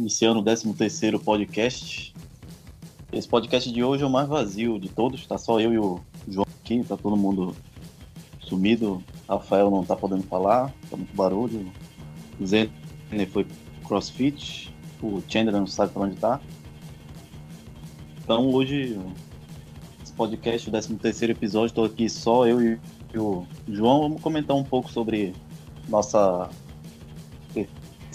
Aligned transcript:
iniciando 0.00 0.40
o 0.40 0.42
13 0.42 1.18
podcast. 1.18 2.14
Esse 3.12 3.28
podcast 3.28 3.70
de 3.70 3.84
hoje 3.84 4.02
é 4.02 4.06
o 4.06 4.10
mais 4.10 4.26
vazio 4.26 4.78
de 4.78 4.88
todos, 4.88 5.26
tá 5.26 5.36
só 5.36 5.60
eu 5.60 5.74
e 5.74 5.78
o 5.78 6.00
João 6.26 6.46
aqui, 6.64 6.82
tá 6.82 6.96
todo 6.96 7.16
mundo 7.16 7.54
sumido. 8.40 9.02
Rafael 9.28 9.70
não 9.70 9.84
tá 9.84 9.94
podendo 9.94 10.22
falar, 10.22 10.72
tá 10.88 10.96
muito 10.96 11.14
barulho. 11.14 11.70
O 12.40 12.46
Zene 12.46 12.70
foi 13.30 13.46
crossfit, 13.86 14.72
o 15.02 15.22
Chandler 15.28 15.60
não 15.60 15.66
sabe 15.66 15.92
pra 15.92 16.02
onde 16.02 16.16
tá. 16.16 16.40
Então 18.24 18.48
hoje, 18.48 18.98
esse 20.02 20.12
podcast, 20.14 20.66
o 20.68 20.72
13 20.72 20.94
terceiro 20.94 21.32
episódio, 21.32 21.66
estou 21.66 21.84
aqui 21.84 22.08
só 22.08 22.46
eu 22.46 22.62
e 22.62 23.18
o 23.18 23.44
João. 23.68 24.00
Vamos 24.00 24.22
comentar 24.22 24.56
um 24.56 24.64
pouco 24.64 24.90
sobre 24.90 25.34
nossa 25.88 26.48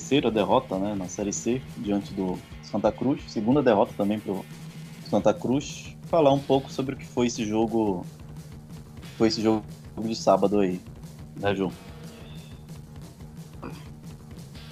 terceira 0.06 0.30
derrota 0.30 0.78
né, 0.78 0.94
na 0.94 1.08
Série 1.08 1.34
C 1.34 1.60
diante 1.80 2.14
do 2.14 2.38
Santa 2.62 2.92
Cruz, 2.92 3.24
segunda 3.28 3.64
derrota 3.64 3.92
também 3.98 4.20
para 4.20 4.34
o 4.34 4.46
Santa 5.10 5.34
Cruz. 5.34 5.98
Falar 6.04 6.32
um 6.32 6.40
pouco 6.40 6.72
sobre 6.72 6.94
o 6.94 6.98
que 6.98 7.08
foi 7.08 7.26
esse 7.26 7.44
jogo, 7.44 8.06
foi 9.18 9.30
esse 9.30 9.42
jogo 9.42 9.66
de 9.98 10.16
sábado 10.16 10.60
aí, 10.60 10.80
né, 11.40 11.56
João? 11.56 11.72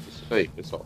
Isso 0.08 0.32
aí, 0.32 0.48
pessoal. 0.50 0.86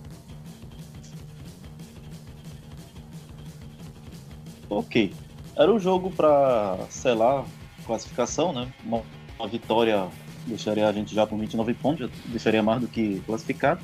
Ok. 4.70 5.14
Era 5.58 5.74
um 5.74 5.80
jogo 5.80 6.10
para, 6.10 6.78
sei 6.90 7.16
lá, 7.16 7.44
classificação, 7.86 8.54
né? 8.54 8.72
Uma, 8.86 9.04
uma 9.38 9.48
vitória 9.50 10.08
deixaria 10.46 10.88
a 10.88 10.94
gente 10.94 11.14
já 11.14 11.28
com 11.28 11.38
29 11.38 11.74
pontos, 11.74 12.10
deixaria 12.28 12.64
mais 12.64 12.80
do 12.80 12.88
que 12.88 13.22
classificado. 13.26 13.82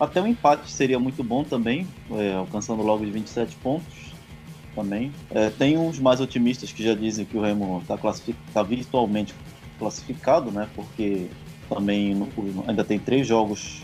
Até 0.00 0.22
um 0.22 0.26
empate 0.26 0.72
seria 0.72 0.98
muito 0.98 1.22
bom 1.22 1.44
também, 1.44 1.86
é, 2.12 2.32
alcançando 2.32 2.82
logo 2.82 3.04
de 3.04 3.10
27 3.10 3.54
pontos 3.56 4.14
também. 4.74 5.12
É, 5.30 5.50
tem 5.50 5.76
uns 5.76 5.98
mais 5.98 6.22
otimistas 6.22 6.72
que 6.72 6.82
já 6.82 6.94
dizem 6.94 7.26
que 7.26 7.36
o 7.36 7.42
Remo 7.42 7.82
está 7.82 7.98
tá 8.54 8.62
virtualmente 8.62 9.34
classificado, 9.78 10.50
né? 10.50 10.66
Porque 10.74 11.26
também 11.68 12.14
no, 12.14 12.28
ainda 12.66 12.82
tem 12.82 12.98
três 12.98 13.26
jogos, 13.26 13.82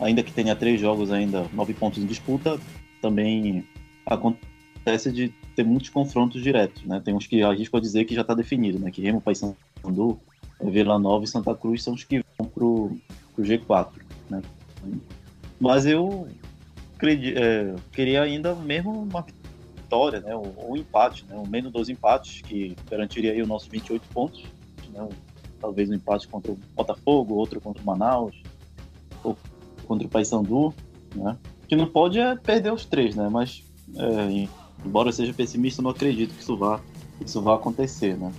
ainda 0.00 0.22
que 0.22 0.32
tenha 0.32 0.56
três 0.56 0.80
jogos 0.80 1.12
ainda, 1.12 1.46
nove 1.52 1.74
pontos 1.74 2.02
em 2.02 2.06
disputa, 2.06 2.58
também 3.02 3.66
acontece 4.06 5.12
de 5.12 5.28
ter 5.54 5.62
muitos 5.62 5.90
confrontos 5.90 6.42
diretos, 6.42 6.84
né? 6.84 7.02
Tem 7.04 7.12
uns 7.12 7.26
que 7.26 7.42
arrisco 7.42 7.76
a 7.76 7.80
dizer 7.80 8.06
que 8.06 8.14
já 8.14 8.22
está 8.22 8.32
definido, 8.32 8.78
né? 8.78 8.90
Que 8.90 9.02
Remo, 9.02 9.20
Paysandu, 9.20 10.18
Vila 10.58 10.98
Nova 10.98 11.24
e 11.24 11.28
Santa 11.28 11.54
Cruz 11.54 11.82
são 11.82 11.92
os 11.92 12.02
que 12.02 12.24
vão 12.38 12.48
pro, 12.48 12.96
pro 13.34 13.44
G4, 13.44 13.90
né? 14.30 14.40
Mas 15.60 15.86
eu 15.86 16.28
é, 17.00 17.74
queria 17.92 18.22
ainda 18.22 18.54
mesmo 18.54 18.90
uma 19.02 19.22
vitória, 19.22 20.20
né? 20.20 20.34
Um, 20.36 20.72
um 20.72 20.76
empate, 20.76 21.24
né? 21.28 21.36
Um 21.36 21.46
menos 21.46 21.72
dois 21.72 21.88
empates 21.88 22.40
que 22.42 22.76
garantiria 22.90 23.32
aí 23.32 23.42
os 23.42 23.48
nossos 23.48 23.68
28 23.68 24.08
pontos, 24.08 24.44
né? 24.92 25.08
Talvez 25.60 25.90
um 25.90 25.94
empate 25.94 26.28
contra 26.28 26.52
o 26.52 26.58
Botafogo, 26.74 27.34
outro 27.34 27.60
contra 27.60 27.82
o 27.82 27.86
Manaus, 27.86 28.34
ou 29.22 29.36
contra 29.86 30.06
o 30.06 30.10
Paysandu, 30.10 30.74
né? 31.14 31.36
O 31.64 31.66
que 31.66 31.76
não 31.76 31.86
pode 31.86 32.18
é 32.18 32.36
perder 32.36 32.72
os 32.72 32.84
três, 32.84 33.14
né? 33.14 33.28
Mas 33.28 33.62
é, 33.96 34.48
embora 34.84 35.08
eu 35.08 35.12
seja 35.12 35.32
pessimista, 35.32 35.80
eu 35.80 35.84
não 35.84 35.90
acredito 35.90 36.34
que 36.34 36.42
isso 36.42 36.56
vá, 36.56 36.80
isso 37.24 37.40
vá 37.42 37.54
acontecer, 37.54 38.16
né? 38.16 38.32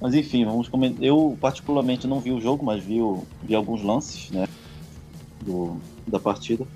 Mas 0.00 0.14
enfim, 0.14 0.44
vamos 0.44 0.68
comentar. 0.68 1.02
Eu 1.02 1.36
particularmente 1.40 2.06
não 2.06 2.20
vi 2.20 2.32
o 2.32 2.40
jogo, 2.40 2.64
mas 2.64 2.82
vi, 2.82 3.00
o, 3.00 3.24
vi 3.42 3.54
alguns 3.54 3.82
lances, 3.82 4.30
né? 4.30 4.48
Do, 5.42 5.76
da 6.06 6.18
partida. 6.18 6.66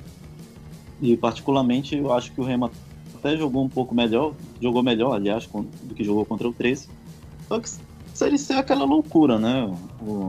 E 1.00 1.16
particularmente 1.16 1.96
eu 1.96 2.12
acho 2.12 2.32
que 2.32 2.40
o 2.40 2.44
Rema 2.44 2.70
até 3.14 3.36
jogou 3.36 3.64
um 3.64 3.68
pouco 3.68 3.94
melhor, 3.94 4.32
jogou 4.60 4.82
melhor, 4.82 5.14
aliás, 5.14 5.46
do 5.46 5.94
que 5.94 6.04
jogou 6.04 6.24
contra 6.24 6.48
o 6.48 6.52
13. 6.52 6.88
Só 7.48 7.58
que 7.58 7.68
Série 8.12 8.38
C 8.38 8.52
é 8.52 8.58
aquela 8.58 8.84
loucura, 8.84 9.38
né? 9.38 9.74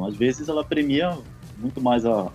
Às 0.08 0.16
vezes 0.16 0.50
ela 0.50 0.64
premia 0.64 1.18
muito 1.58 1.80
mais 1.80 2.06
a, 2.06 2.32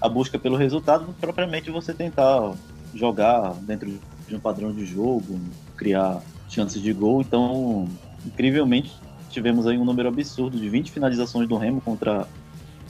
a 0.00 0.08
busca 0.08 0.38
pelo 0.38 0.56
resultado 0.56 1.06
do 1.06 1.12
que 1.12 1.20
propriamente 1.20 1.70
você 1.70 1.94
tentar 1.94 2.54
jogar 2.94 3.54
dentro 3.62 4.00
de 4.26 4.34
um 4.34 4.40
padrão 4.40 4.72
de 4.72 4.84
jogo, 4.84 5.38
criar 5.76 6.20
chances 6.48 6.82
de 6.82 6.92
gol. 6.92 7.20
Então, 7.20 7.88
incrivelmente, 8.26 8.92
tivemos 9.30 9.66
aí 9.66 9.78
um 9.78 9.84
número 9.84 10.08
absurdo 10.08 10.58
de 10.58 10.68
20 10.68 10.90
finalizações 10.90 11.48
do 11.48 11.56
Remo 11.56 11.80
contra 11.80 12.26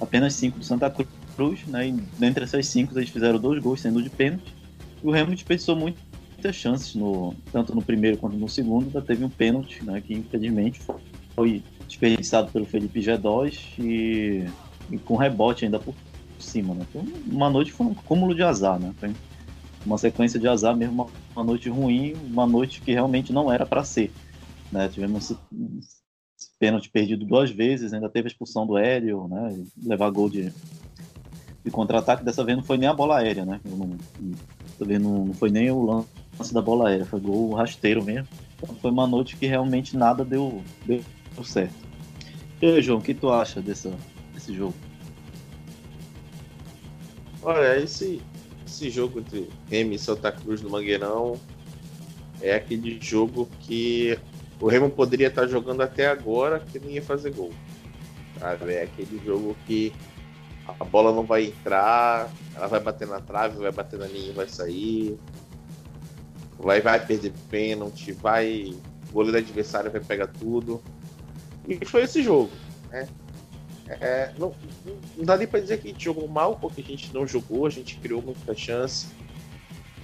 apenas 0.00 0.34
5 0.34 0.58
do 0.58 0.64
Santa 0.64 0.88
Cruz. 0.88 1.08
Cruz, 1.36 1.66
né? 1.66 1.88
E 1.88 1.92
dentre 2.18 2.44
essas 2.44 2.66
cinco, 2.66 2.98
eles 2.98 3.10
fizeram 3.10 3.38
dois 3.38 3.62
gols 3.62 3.80
sendo 3.80 4.02
de 4.02 4.08
pênalti. 4.10 4.54
E 5.02 5.06
o 5.06 5.10
Remo 5.10 5.30
desperdiçou 5.30 5.76
muitas 5.76 6.56
chances, 6.56 6.94
no, 6.94 7.34
tanto 7.52 7.74
no 7.74 7.82
primeiro 7.82 8.16
quanto 8.16 8.36
no 8.36 8.48
segundo. 8.48 8.86
Ainda 8.86 9.02
teve 9.02 9.22
um 9.22 9.28
pênalti, 9.28 9.84
né? 9.84 10.00
Que 10.00 10.14
infelizmente 10.14 10.80
foi 11.34 11.62
desperdiçado 11.86 12.50
pelo 12.50 12.64
Felipe 12.64 13.00
G2 13.00 13.78
e, 13.78 14.46
e 14.90 14.98
com 14.98 15.16
rebote 15.16 15.66
ainda 15.66 15.78
por 15.78 15.94
cima, 16.38 16.74
né? 16.74 16.86
Então, 16.88 17.04
uma 17.26 17.50
noite 17.50 17.72
foi 17.72 17.86
um 17.86 17.94
cúmulo 17.94 18.34
de 18.34 18.42
azar, 18.42 18.80
né? 18.80 18.94
Foi 18.98 19.12
uma 19.84 19.98
sequência 19.98 20.40
de 20.40 20.48
azar 20.48 20.76
mesmo, 20.76 20.94
uma, 20.94 21.06
uma 21.34 21.44
noite 21.44 21.68
ruim, 21.68 22.14
uma 22.24 22.46
noite 22.46 22.80
que 22.80 22.92
realmente 22.92 23.32
não 23.32 23.52
era 23.52 23.64
para 23.64 23.84
ser. 23.84 24.10
Né? 24.72 24.88
Tivemos 24.88 25.32
pênalti 26.58 26.90
perdido 26.90 27.24
duas 27.24 27.50
vezes, 27.50 27.92
ainda 27.92 28.08
teve 28.08 28.26
a 28.26 28.30
expulsão 28.30 28.66
do 28.66 28.76
Hélio, 28.76 29.28
né? 29.28 29.64
Levar 29.84 30.10
gol 30.10 30.28
de, 30.28 30.52
de 31.66 31.70
contra-ataque, 31.72 32.24
dessa 32.24 32.44
vez 32.44 32.56
não 32.56 32.62
foi 32.62 32.78
nem 32.78 32.88
a 32.88 32.94
bola 32.94 33.18
aérea, 33.18 33.44
né? 33.44 33.60
Não, 33.64 33.76
não, 33.76 35.26
não 35.26 35.34
foi 35.34 35.50
nem 35.50 35.68
o 35.68 35.84
lance 36.38 36.54
da 36.54 36.62
bola 36.62 36.88
aérea, 36.88 37.04
foi 37.04 37.18
gol 37.18 37.54
rasteiro 37.54 38.04
mesmo. 38.04 38.28
Então 38.62 38.72
foi 38.76 38.90
uma 38.92 39.04
noite 39.04 39.36
que 39.36 39.46
realmente 39.46 39.96
nada 39.96 40.24
deu, 40.24 40.62
deu 40.86 41.02
certo. 41.42 41.74
E 42.62 42.66
aí, 42.66 42.80
João, 42.80 43.00
o 43.00 43.02
que 43.02 43.12
tu 43.12 43.32
acha 43.32 43.60
dessa, 43.60 43.92
desse 44.32 44.54
jogo? 44.54 44.74
Olha, 47.42 47.82
esse, 47.82 48.22
esse 48.64 48.88
jogo 48.88 49.18
entre 49.18 49.50
Remo 49.68 49.92
e 49.92 49.98
Santa 49.98 50.30
Cruz 50.30 50.62
no 50.62 50.70
Mangueirão 50.70 51.34
é 52.40 52.54
aquele 52.54 52.96
jogo 53.00 53.48
que 53.60 54.16
o 54.60 54.68
Remo 54.68 54.88
poderia 54.88 55.26
estar 55.26 55.48
jogando 55.48 55.80
até 55.80 56.06
agora 56.06 56.60
que 56.60 56.78
não 56.78 56.88
ia 56.88 57.02
fazer 57.02 57.34
gol. 57.34 57.50
Sabe? 58.38 58.72
É 58.72 58.84
aquele 58.84 59.20
jogo 59.24 59.56
que 59.66 59.92
a 60.68 60.84
bola 60.84 61.12
não 61.12 61.24
vai 61.24 61.44
entrar, 61.46 62.28
ela 62.54 62.66
vai 62.66 62.80
bater 62.80 63.06
na 63.06 63.20
trave, 63.20 63.58
vai 63.58 63.70
bater 63.70 63.98
na 63.98 64.06
linha 64.06 64.32
vai 64.32 64.48
sair. 64.48 65.16
Vai, 66.58 66.80
vai 66.80 67.04
perder 67.04 67.32
pênalti, 67.50 68.12
vai. 68.12 68.74
O 69.10 69.12
goleiro 69.12 69.38
adversário 69.38 69.90
vai 69.90 70.00
pegar 70.00 70.26
tudo. 70.26 70.82
E 71.68 71.84
foi 71.84 72.02
esse 72.02 72.22
jogo. 72.22 72.50
Né? 72.90 73.08
É, 73.88 74.32
não, 74.38 74.52
não 75.16 75.24
dá 75.24 75.36
nem 75.36 75.46
pra 75.46 75.60
dizer 75.60 75.78
que 75.80 75.88
a 75.88 75.92
gente 75.92 76.04
jogou 76.04 76.26
mal, 76.26 76.56
porque 76.56 76.80
a 76.80 76.84
gente 76.84 77.14
não 77.14 77.26
jogou, 77.26 77.66
a 77.66 77.70
gente 77.70 77.96
criou 77.98 78.20
muita 78.20 78.54
chance. 78.54 79.06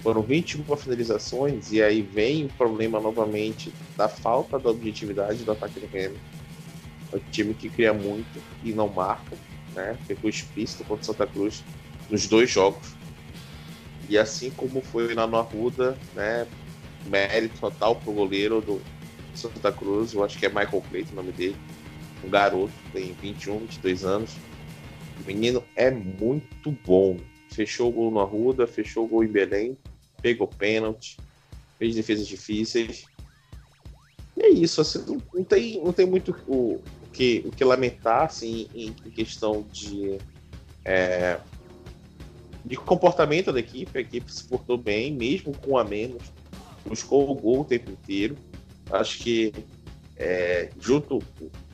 Foram 0.01 0.21
21 0.21 0.63
finalizações, 0.75 1.71
e 1.71 1.81
aí 1.81 2.01
vem 2.01 2.45
o 2.45 2.49
problema 2.49 2.99
novamente 2.99 3.73
da 3.97 4.07
falta 4.07 4.59
da 4.59 4.69
objetividade 4.69 5.43
do 5.43 5.51
ataque 5.51 5.79
do 5.79 5.87
Remo. 5.87 6.17
É 7.11 7.15
um 7.17 7.19
time 7.31 7.53
que 7.53 7.69
cria 7.69 7.93
muito 7.93 8.41
e 8.63 8.73
não 8.73 8.87
marca 8.87 9.35
né? 9.75 9.97
Ficou 10.07 10.29
explícito 10.29 10.83
contra 10.83 11.03
Santa 11.03 11.27
Cruz 11.27 11.63
nos 12.09 12.27
dois 12.27 12.49
jogos. 12.49 12.93
E 14.09 14.17
assim 14.17 14.49
como 14.51 14.81
foi 14.81 15.13
lá 15.13 15.25
no 15.25 15.37
Arruda, 15.37 15.97
né? 16.13 16.47
Mérito 17.05 17.59
total 17.59 17.95
pro 17.95 18.13
goleiro 18.13 18.61
do 18.61 18.81
Santa 19.35 19.71
Cruz, 19.71 20.13
eu 20.13 20.23
acho 20.23 20.37
que 20.37 20.45
é 20.45 20.49
Michael 20.49 20.83
Clayton 20.89 21.13
o 21.13 21.15
nome 21.15 21.31
dele. 21.31 21.55
Um 22.23 22.29
garoto, 22.29 22.71
tem 22.93 23.13
21, 23.13 23.59
22 23.59 24.05
anos. 24.05 24.31
O 25.21 25.27
menino 25.27 25.63
é 25.75 25.91
muito 25.91 26.71
bom. 26.85 27.17
Fechou 27.49 27.89
o 27.89 27.91
gol 27.91 28.11
no 28.11 28.19
Arruda, 28.19 28.65
fechou 28.65 29.05
o 29.05 29.07
gol 29.07 29.23
em 29.23 29.27
Belém, 29.27 29.77
pegou 30.21 30.47
pênalti, 30.47 31.17
fez 31.77 31.95
defesas 31.95 32.27
difíceis. 32.27 33.05
E 34.35 34.41
é 34.41 34.49
isso, 34.49 34.81
assim, 34.81 35.03
não 35.33 35.43
tem, 35.43 35.83
não 35.83 35.93
tem 35.93 36.05
muito 36.05 36.35
o, 36.47 36.81
que, 37.13 37.43
o 37.45 37.51
que 37.51 37.63
lamentar 37.63 38.23
assim, 38.23 38.67
em, 38.73 38.87
em 39.05 39.11
questão 39.11 39.65
de, 39.71 40.17
é, 40.83 41.39
de 42.65 42.75
comportamento 42.75 43.53
da 43.53 43.59
equipe. 43.59 43.97
A 43.97 44.01
equipe 44.01 44.31
se 44.33 44.43
portou 44.43 44.77
bem, 44.77 45.13
mesmo 45.13 45.55
com 45.57 45.77
a 45.77 45.83
menos, 45.83 46.23
buscou 46.85 47.29
o 47.29 47.35
gol 47.35 47.61
o 47.61 47.65
tempo 47.65 47.91
inteiro. 47.91 48.35
Acho 48.91 49.19
que 49.19 49.53
é, 50.17 50.69
junto, 50.79 51.21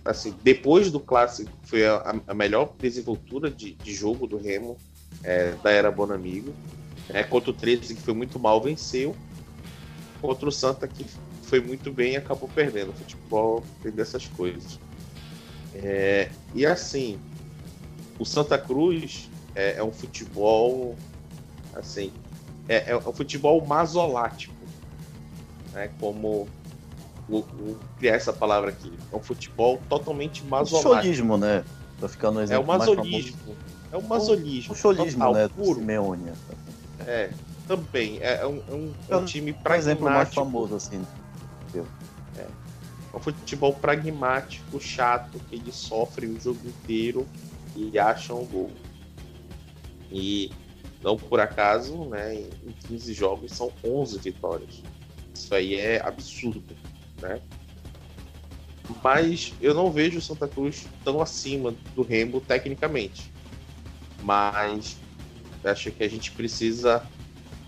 assim, 0.03 0.35
depois 0.43 0.91
do 0.91 0.99
clássico, 0.99 1.51
foi 1.63 1.87
a, 1.87 2.15
a 2.27 2.33
melhor 2.33 2.73
desenvoltura 2.77 3.49
de, 3.49 3.73
de, 3.73 3.93
jogo 3.93 4.27
do 4.27 4.37
Remo 4.37 4.77
é, 5.23 5.53
da 5.63 5.71
era 5.71 5.89
Bonamigo. 5.89 6.53
É, 7.07 7.23
contra 7.23 7.49
o 7.49 7.53
13, 7.53 7.95
que 7.95 8.01
foi 8.01 8.13
muito 8.13 8.37
mal, 8.37 8.61
venceu. 8.61 9.15
Contra 10.21 10.49
o 10.49 10.51
Santa, 10.51 10.87
que 10.87 11.05
foi 11.43 11.59
muito 11.61 11.91
bem 11.91 12.13
e 12.13 12.17
acabou 12.17 12.49
perdendo. 12.53 12.89
O 12.89 12.93
futebol 12.93 13.63
tem 13.81 13.91
dessas 13.91 14.27
coisas. 14.27 14.77
É, 15.75 16.29
e 16.53 16.65
assim, 16.65 17.19
o 18.17 18.25
Santa 18.25 18.57
Cruz 18.57 19.29
é, 19.55 19.77
é, 19.77 19.83
um 19.83 19.91
futebol 19.91 20.95
Assim, 21.73 22.11
é, 22.67 22.91
é 22.91 22.97
um 22.97 23.13
futebol 23.13 23.65
masolático, 23.65 24.53
né? 25.73 25.89
Como 25.99 26.47
vou, 27.27 27.47
vou, 27.57 27.77
criar 27.97 28.15
essa 28.15 28.33
palavra 28.33 28.71
aqui. 28.71 28.91
É 29.11 29.15
um 29.15 29.21
futebol 29.21 29.81
totalmente 29.87 30.43
masolático. 30.43 30.95
Cholismo, 30.95 31.37
né? 31.37 31.63
Pra 31.99 32.09
ficar 32.09 32.31
no 32.31 32.41
exemplo. 32.41 32.61
É 32.61 32.65
o 32.65 32.67
masolismo. 32.67 33.55
É 33.91 33.97
o 33.97 34.03
masolismo. 34.03 34.71
O, 34.71 34.73
o 34.73 34.77
cholismo, 34.77 35.19
total, 35.19 35.33
né? 35.33 35.47
Puro. 35.47 35.79
Simeone. 35.79 36.31
É, 37.05 37.29
também. 37.67 38.19
É, 38.19 38.41
é 38.41 38.47
um, 38.47 38.61
é 38.67 38.73
um, 38.73 38.93
é 39.09 39.17
um 39.17 39.25
time 39.25 39.53
pragmático. 39.53 39.69
Um 39.69 39.91
exemplo 39.91 40.09
mais 40.09 40.33
famoso, 40.33 40.75
assim. 40.75 41.05
É. 41.75 41.83
é 43.13 43.17
um 43.17 43.19
futebol 43.19 43.73
pragmático, 43.73 44.79
chato, 44.79 45.39
que 45.49 45.55
ele 45.55 45.71
sofre 45.71 46.27
o 46.27 46.39
jogo 46.39 46.59
inteiro 46.67 47.27
e 47.75 47.97
acha 47.97 48.33
um 48.33 48.45
gol. 48.45 48.71
E 50.11 50.51
não 51.01 51.17
por 51.17 51.39
acaso, 51.39 52.05
né, 52.05 52.35
em 52.35 52.71
15 52.87 53.13
jogos 53.13 53.51
são 53.51 53.71
11 53.83 54.19
vitórias. 54.19 54.83
Isso 55.33 55.53
aí 55.53 55.75
é 55.75 56.01
absurdo, 56.05 56.75
né? 57.21 57.41
Mas 59.03 59.53
eu 59.61 59.73
não 59.73 59.91
vejo 59.91 60.17
o 60.17 60.21
Santa 60.21 60.47
Cruz 60.47 60.87
tão 61.03 61.21
acima 61.21 61.73
do 61.95 62.01
Remo 62.01 62.41
tecnicamente. 62.41 63.31
Mas 64.21 64.97
acho 65.63 65.91
que 65.91 66.03
a 66.03 66.09
gente 66.09 66.31
precisa 66.31 67.05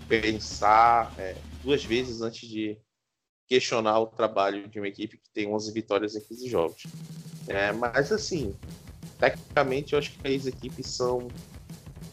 pensar 0.08 1.14
é, 1.18 1.36
duas 1.64 1.84
vezes 1.84 2.22
antes 2.22 2.50
de 2.50 2.78
questionar 3.52 4.00
o 4.00 4.06
trabalho 4.06 4.66
de 4.70 4.80
uma 4.80 4.88
equipe 4.88 5.18
que 5.18 5.30
tem 5.30 5.54
11 5.54 5.74
vitórias 5.74 6.16
em 6.16 6.22
15 6.22 6.50
jogos. 6.50 6.84
É, 7.50 7.74
mas 7.74 8.10
assim, 8.10 8.56
tecnicamente 9.20 9.92
eu 9.92 10.00
acho 10.00 10.12
que 10.12 10.26
as 10.26 10.46
equipes 10.46 10.88
são 10.88 11.28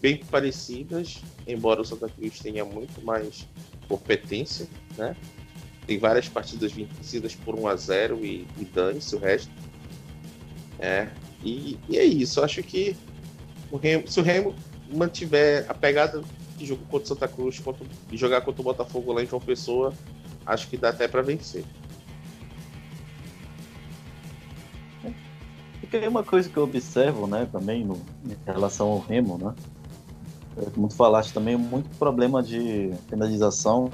bem 0.01 0.19
parecidas, 0.19 1.23
embora 1.47 1.81
o 1.81 1.85
Santa 1.85 2.09
Cruz 2.09 2.41
tenha 2.41 2.65
muito 2.65 3.01
mais 3.03 3.47
competência, 3.87 4.67
né? 4.97 5.15
Tem 5.87 5.97
várias 5.97 6.29
partidas 6.29 6.73
vencidas 6.73 7.37
por 7.37 7.55
1 7.55 7.69
a 7.69 7.77
0 7.77 8.25
e, 8.25 8.45
e 8.59 8.65
dane-se 8.65 9.15
o 9.15 9.21
resto. 9.21 9.53
É, 10.81 11.09
e, 11.45 11.79
e, 11.89 11.99
é 11.99 12.05
isso. 12.05 12.41
Eu 12.41 12.45
acho 12.47 12.61
que 12.65 12.97
o 13.71 13.77
Remo, 13.77 14.09
se 14.09 14.19
o 14.19 14.25
Remo 14.25 14.57
mantiver 14.93 15.67
a 15.69 15.75
pegada 15.75 16.21
de 16.57 16.67
jogo 16.67 16.85
contra 16.87 17.05
o 17.05 17.07
Santa 17.07 17.29
Cruz 17.29 17.63
e 18.11 18.17
jogar 18.17 18.41
contra 18.41 18.61
o 18.61 18.65
Botafogo 18.65 19.13
lá 19.13 19.23
em 19.23 19.27
João 19.27 19.41
Pessoa, 19.41 19.95
acho 20.49 20.67
que 20.69 20.77
dá 20.77 20.89
até 20.89 21.07
para 21.07 21.23
vencer. 21.23 21.65
Porque 25.81 26.07
uma 26.07 26.25
coisa 26.25 26.49
que 26.49 26.57
eu 26.57 26.65
observo, 26.65 27.27
né, 27.27 27.49
também 27.51 27.85
no, 27.85 27.95
em 28.27 28.37
relação 28.45 28.89
ao 28.89 28.99
Remo, 28.99 29.39
né, 29.39 29.55
como 30.75 30.89
tu 30.89 30.95
falaste 30.95 31.33
também, 31.33 31.57
muito 31.57 31.89
problema 31.99 32.43
de 32.43 32.93
finalização. 33.09 33.91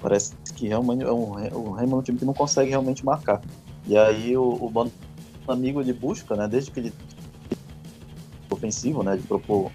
Parece 0.00 0.34
que 0.54 0.68
realmente 0.68 1.04
é 1.04 1.12
um, 1.12 1.32
o 1.54 1.72
Remo 1.72 1.96
é 1.96 1.98
um 1.98 2.02
time 2.02 2.18
que 2.18 2.24
não 2.24 2.34
consegue 2.34 2.70
realmente 2.70 3.04
marcar. 3.04 3.40
E 3.86 3.96
aí 3.96 4.36
o, 4.36 4.42
o 4.42 4.70
bando 4.70 4.92
amigo 5.46 5.80
ele 5.80 5.92
busca, 5.92 6.34
né, 6.34 6.48
desde 6.48 6.70
que 6.70 6.80
ele 6.80 6.92
ofensivo, 8.50 9.02
né, 9.02 9.16
de 9.16 9.22
propor 9.22 9.70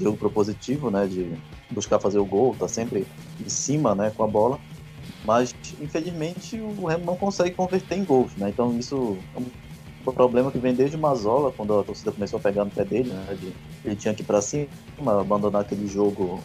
jogo 0.00 0.16
propositivo, 0.16 0.90
né, 0.90 1.06
de 1.06 1.32
buscar 1.70 1.98
fazer 2.00 2.18
o 2.18 2.24
gol, 2.24 2.56
tá 2.58 2.66
sempre 2.66 3.06
em 3.40 3.48
cima, 3.48 3.94
né, 3.94 4.10
com 4.16 4.24
a 4.24 4.26
bola. 4.26 4.58
Mas 5.28 5.54
infelizmente 5.78 6.58
o 6.58 6.86
Remo 6.86 7.04
não 7.04 7.14
consegue 7.14 7.54
converter 7.54 7.98
em 7.98 8.02
gols, 8.02 8.34
né? 8.36 8.48
Então 8.48 8.78
isso 8.78 9.18
é 9.36 9.38
um 10.08 10.10
problema 10.10 10.50
que 10.50 10.56
vem 10.56 10.72
desde 10.72 10.96
o 10.96 10.98
Mazola, 10.98 11.52
quando 11.52 11.78
a 11.78 11.84
torcida 11.84 12.10
começou 12.10 12.38
a 12.38 12.42
pegar 12.42 12.64
no 12.64 12.70
pé 12.70 12.82
dele, 12.82 13.10
né? 13.10 13.36
De, 13.38 13.52
ele 13.84 13.94
tinha 13.94 14.14
que 14.14 14.22
ir 14.22 14.24
para 14.24 14.40
cima, 14.40 14.70
abandonar 15.20 15.60
aquele 15.60 15.86
jogo, 15.86 16.40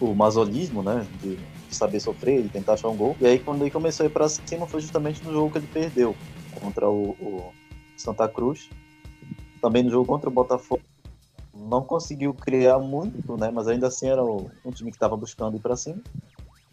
o 0.00 0.14
masolismo, 0.14 0.80
né? 0.80 1.04
De, 1.20 1.34
de 1.34 1.74
saber 1.74 1.98
sofrer 1.98 2.44
e 2.44 2.48
tentar 2.48 2.74
achar 2.74 2.86
um 2.86 2.96
gol. 2.96 3.16
E 3.20 3.26
aí 3.26 3.40
quando 3.40 3.62
ele 3.62 3.72
começou 3.72 4.04
a 4.04 4.06
ir 4.06 4.12
para 4.12 4.28
cima 4.28 4.68
foi 4.68 4.80
justamente 4.80 5.24
no 5.24 5.32
jogo 5.32 5.50
que 5.50 5.58
ele 5.58 5.66
perdeu 5.66 6.14
contra 6.60 6.88
o, 6.88 7.10
o 7.20 7.52
Santa 7.96 8.28
Cruz. 8.28 8.70
Também 9.60 9.82
no 9.82 9.90
jogo 9.90 10.06
contra 10.06 10.30
o 10.30 10.32
Botafogo 10.32 10.82
não 11.52 11.82
conseguiu 11.82 12.32
criar 12.32 12.78
muito, 12.78 13.36
né? 13.36 13.50
Mas 13.52 13.66
ainda 13.66 13.88
assim 13.88 14.06
era 14.06 14.22
um 14.24 14.70
time 14.72 14.92
que 14.92 14.96
estava 14.96 15.16
buscando 15.16 15.56
ir 15.56 15.60
para 15.60 15.74
cima 15.74 16.00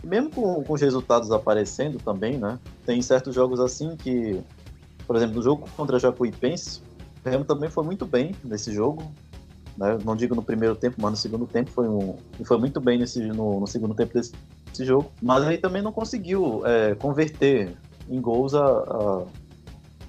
mesmo 0.06 0.30
com, 0.30 0.64
com 0.64 0.74
os 0.74 0.82
resultados 0.82 1.32
aparecendo 1.32 1.98
também, 1.98 2.38
né? 2.38 2.60
Tem 2.86 3.02
certos 3.02 3.34
jogos 3.34 3.60
assim 3.60 3.96
que, 3.96 4.40
por 5.08 5.16
exemplo, 5.16 5.36
no 5.36 5.42
jogo 5.42 5.68
contra 5.76 5.98
Jacuipense, 5.98 6.82
o 7.26 7.30
Remo 7.30 7.44
também 7.44 7.70
foi 7.70 7.84
muito 7.84 8.06
bem 8.06 8.36
nesse 8.44 8.72
jogo. 8.72 9.12
Né? 9.76 9.98
Não 10.06 10.16
digo 10.16 10.36
no 10.36 10.44
primeiro 10.44 10.76
tempo, 10.76 10.98
mas 11.00 11.12
no 11.12 11.18
segundo 11.18 11.48
tempo 11.48 11.72
foi 11.72 11.90
um. 11.90 12.16
Foi 12.46 12.58
muito 12.58 12.80
bem 12.80 13.00
nesse, 13.00 13.20
no, 13.20 13.60
no 13.60 13.68
segundo 13.68 13.96
tempo 13.96 14.14
desse, 14.14 14.32
desse, 14.68 14.86
jogo. 14.86 15.12
Mas 15.22 15.44
aí 15.44 15.58
também 15.58 15.82
não 15.82 15.92
conseguiu 15.92 16.62
é, 16.66 16.94
converter 16.96 17.76
em 18.08 18.22
gols 18.22 18.54
a, 18.54 18.64
a, 18.64 19.24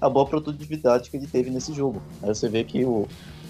a, 0.01 0.09
boa 0.09 0.27
produtividade 0.27 1.09
que 1.09 1.17
ele 1.17 1.27
teve 1.27 1.49
nesse 1.49 1.73
jogo. 1.73 2.01
Aí 2.21 2.29
você 2.29 2.47
vê 2.47 2.63
que 2.63 2.85
o, 2.85 3.07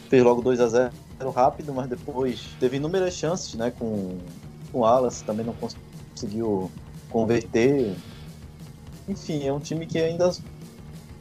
fez 0.10 0.24
logo 0.24 0.42
2 0.42 0.62
a 0.62 0.68
0 0.68 0.92
rápido, 1.36 1.74
mas 1.74 1.90
depois 1.90 2.56
teve 2.60 2.78
inúmeras 2.78 3.14
chances, 3.14 3.54
né? 3.56 3.70
Com, 3.72 4.18
com 4.72 4.80
o 4.80 4.86
Alas, 4.86 5.22
também 5.22 5.46
não 5.46 5.54
conseguiu 5.54 5.87
conseguiu 6.18 6.72
converter. 7.12 7.96
Enfim, 9.08 9.46
é 9.46 9.54
um 9.54 9.60
time 9.60 9.86
que 9.86 10.00
ainda 10.00 10.31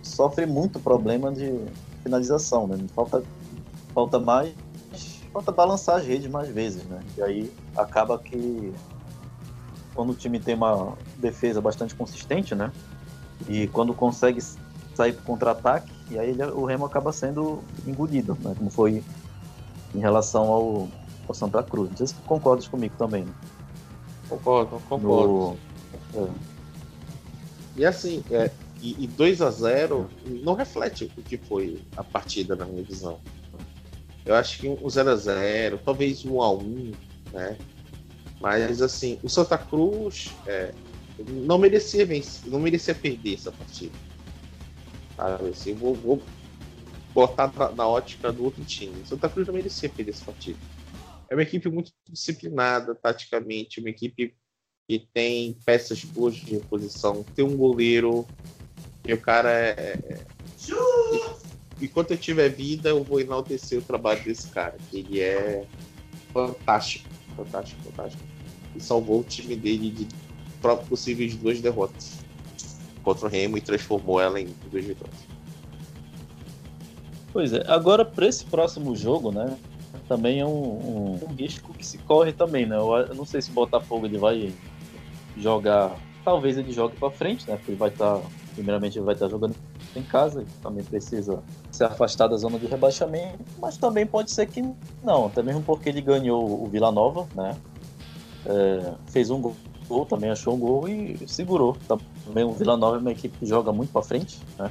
sofre 0.03 0.47
muito 0.47 0.81
problema 0.81 1.31
de 1.31 1.61
finalização, 2.03 2.67
né? 2.67 2.79
Falta, 2.95 3.23
falta 3.95 4.19
mais. 4.19 4.55
Falta 5.33 5.53
balançar 5.53 5.97
as 5.97 6.07
redes 6.07 6.31
mais 6.31 6.49
vezes, 6.49 6.83
né? 6.85 7.01
E 7.19 7.23
aí 7.23 7.53
acaba 7.77 8.19
que 8.19 8.73
quando 9.95 10.11
o 10.11 10.15
time 10.15 10.41
tem 10.41 10.55
uma 10.55 10.95
defesa 11.19 11.61
bastante 11.61 11.95
consistente, 11.95 12.55
né? 12.55 12.73
E 13.47 13.67
quando 13.69 13.93
consegue 13.93 14.41
sair 14.95 15.13
para 15.13 15.23
contra-ataque, 15.25 15.93
e 16.11 16.19
aí 16.19 16.31
ele, 16.31 16.43
o 16.43 16.65
Remo 16.65 16.87
acaba 16.87 17.13
sendo 17.13 17.63
engolido, 17.87 18.37
né? 18.41 18.55
Como 18.57 18.71
foi 18.71 19.05
em 19.95 20.01
relação 20.01 20.45
ao, 20.45 20.89
ao 21.29 21.35
Santa 21.35 21.63
Cruz. 21.63 21.91
Não 21.91 21.97
sei 21.99 22.07
se 22.07 22.15
concordas 22.27 22.67
comigo 22.67 22.95
também, 22.97 23.25
né? 23.25 23.33
Concordo, 24.29 24.81
concordo. 24.89 25.59
No... 26.15 26.27
É. 26.27 26.31
E 27.77 27.85
assim, 27.85 28.25
é, 28.31 28.51
e, 28.81 29.05
e 29.05 29.07
2 29.07 29.43
a 29.43 29.51
0 29.51 30.09
não 30.43 30.55
reflete 30.55 31.11
o 31.17 31.23
que 31.23 31.37
foi 31.37 31.81
a 31.97 32.03
partida 32.03 32.57
na 32.57 32.65
minha 32.65 32.83
visão. 32.83 33.19
Eu 34.25 34.35
acho 34.35 34.59
que 34.59 34.69
um 34.69 34.89
0 34.89 35.11
a 35.11 35.17
0 35.17 35.81
talvez 35.85 36.25
um 36.25 36.43
a 36.43 36.51
1 36.51 36.93
né? 37.33 37.57
Mas 38.41 38.83
assim, 38.83 39.19
o 39.23 39.29
Santa 39.29 39.57
Cruz 39.57 40.35
é, 40.47 40.73
não 41.19 41.59
merecia 41.59 42.05
vencer, 42.05 42.51
não 42.51 42.61
merecia 42.61 42.95
perder 42.95 43.35
essa 43.35 43.53
partida. 43.53 43.95
Sabe? 45.17 45.49
Assim, 45.49 45.75
vou, 45.75 45.95
vou 45.95 46.23
botar 47.15 47.51
na, 47.57 47.71
na, 47.73 47.89
ótica 47.89 48.31
do 48.31 48.45
outro 48.45 48.63
time. 48.65 49.01
O 49.03 49.07
Santa 49.07 49.29
Cruz 49.29 49.47
não 49.47 49.55
merecia 49.55 49.89
perder 49.89 50.13
essa 50.13 50.25
partida. 50.25 50.59
É 51.29 51.35
uma 51.35 51.43
equipe 51.43 51.69
muito 51.69 51.93
disciplinada 52.09 52.95
taticamente, 52.95 53.81
uma 53.81 53.91
equipe 53.91 54.35
que 54.89 55.09
tem 55.13 55.55
peças 55.65 56.05
boas 56.05 56.37
de 56.37 56.53
reposição, 56.53 57.25
tem 57.35 57.45
um 57.45 57.57
goleiro, 57.57 58.27
e 59.05 59.13
o 59.13 59.21
cara 59.21 59.51
é. 59.51 59.99
é 60.09 60.27
enquanto 61.81 62.13
eu 62.13 62.17
tiver 62.17 62.49
vida, 62.49 62.91
eu 62.91 63.03
vou 63.03 63.21
enaltecer 63.21 63.79
o 63.79 63.83
trabalho 63.83 64.23
desse 64.23 64.49
cara, 64.49 64.77
que 64.91 64.99
ele 64.99 65.21
é 65.21 65.65
fantástico, 66.33 67.09
fantástico, 67.37 67.83
fantástico. 67.83 68.23
E 68.75 68.81
salvou 68.81 69.21
o 69.21 69.25
time 69.25 69.57
dele 69.57 69.91
de 69.91 70.09
possíveis 70.89 71.37
duas 71.37 71.61
derrotas 71.61 72.19
contra 73.05 73.27
o 73.27 73.31
Remo 73.31 73.57
e 73.57 73.61
transformou 73.61 74.21
ela 74.21 74.41
em 74.41 74.49
duas 74.71 74.85
vitórias. 74.85 75.17
Pois 77.33 77.53
é, 77.53 77.63
agora 77.69 78.05
para 78.05 78.27
esse 78.27 78.45
próximo 78.45 78.97
jogo, 78.97 79.31
né? 79.31 79.57
Também 80.09 80.41
é 80.41 80.47
um, 80.47 80.49
um, 80.49 81.21
um, 81.23 81.35
risco 81.35 81.73
que 81.73 81.85
se 81.85 81.99
corre 81.99 82.33
também, 82.33 82.67
né? 82.67 82.77
Eu, 82.77 83.15
não 83.15 83.25
sei 83.25 83.43
se 83.43 83.51
o 83.51 83.55
Botafogo 83.55 84.07
ele 84.07 84.19
vai 84.19 84.53
jogar, 85.37 85.97
talvez 86.25 86.57
ele 86.57 86.73
jogue 86.73 86.97
para 86.97 87.11
frente, 87.11 87.49
né? 87.49 87.57
Porque 87.57 87.73
ele 87.73 87.79
vai 87.79 87.89
estar, 87.89 88.19
tá, 88.19 88.23
primeiramente 88.55 88.99
ele 88.99 89.05
vai 89.05 89.15
estar 89.15 89.27
tá 89.27 89.31
jogando 89.31 89.55
em 89.95 90.03
casa, 90.03 90.45
também 90.63 90.85
precisa 90.85 91.43
se 91.71 91.83
afastar 91.83 92.29
da 92.29 92.37
zona 92.37 92.59
de 92.59 92.67
rebaixamento, 92.67 93.45
mas 93.59 93.77
também 93.77 94.07
pode 94.07 94.31
ser 94.31 94.47
que 94.47 94.63
não, 95.03 95.27
até 95.27 95.43
mesmo 95.43 95.63
porque 95.63 95.89
ele 95.89 96.01
ganhou 96.01 96.63
o 96.63 96.67
Vila 96.67 96.93
Nova, 96.93 97.27
né? 97.35 97.57
É, 98.45 98.95
fez 99.09 99.31
um 99.31 99.41
gol, 99.41 100.07
também 100.07 100.31
achou 100.31 100.55
um 100.55 100.59
gol 100.59 100.89
e 100.89 101.17
segurou. 101.27 101.77
Também 102.25 102.45
o 102.45 102.53
Vila 102.53 102.77
Nova 102.77 102.97
é 102.97 103.01
uma 103.01 103.13
equipe 103.13 103.37
que 103.39 103.47
joga 103.47 103.73
muito 103.73 103.93
para 103.93 104.03
frente, 104.03 104.39
né? 104.59 104.71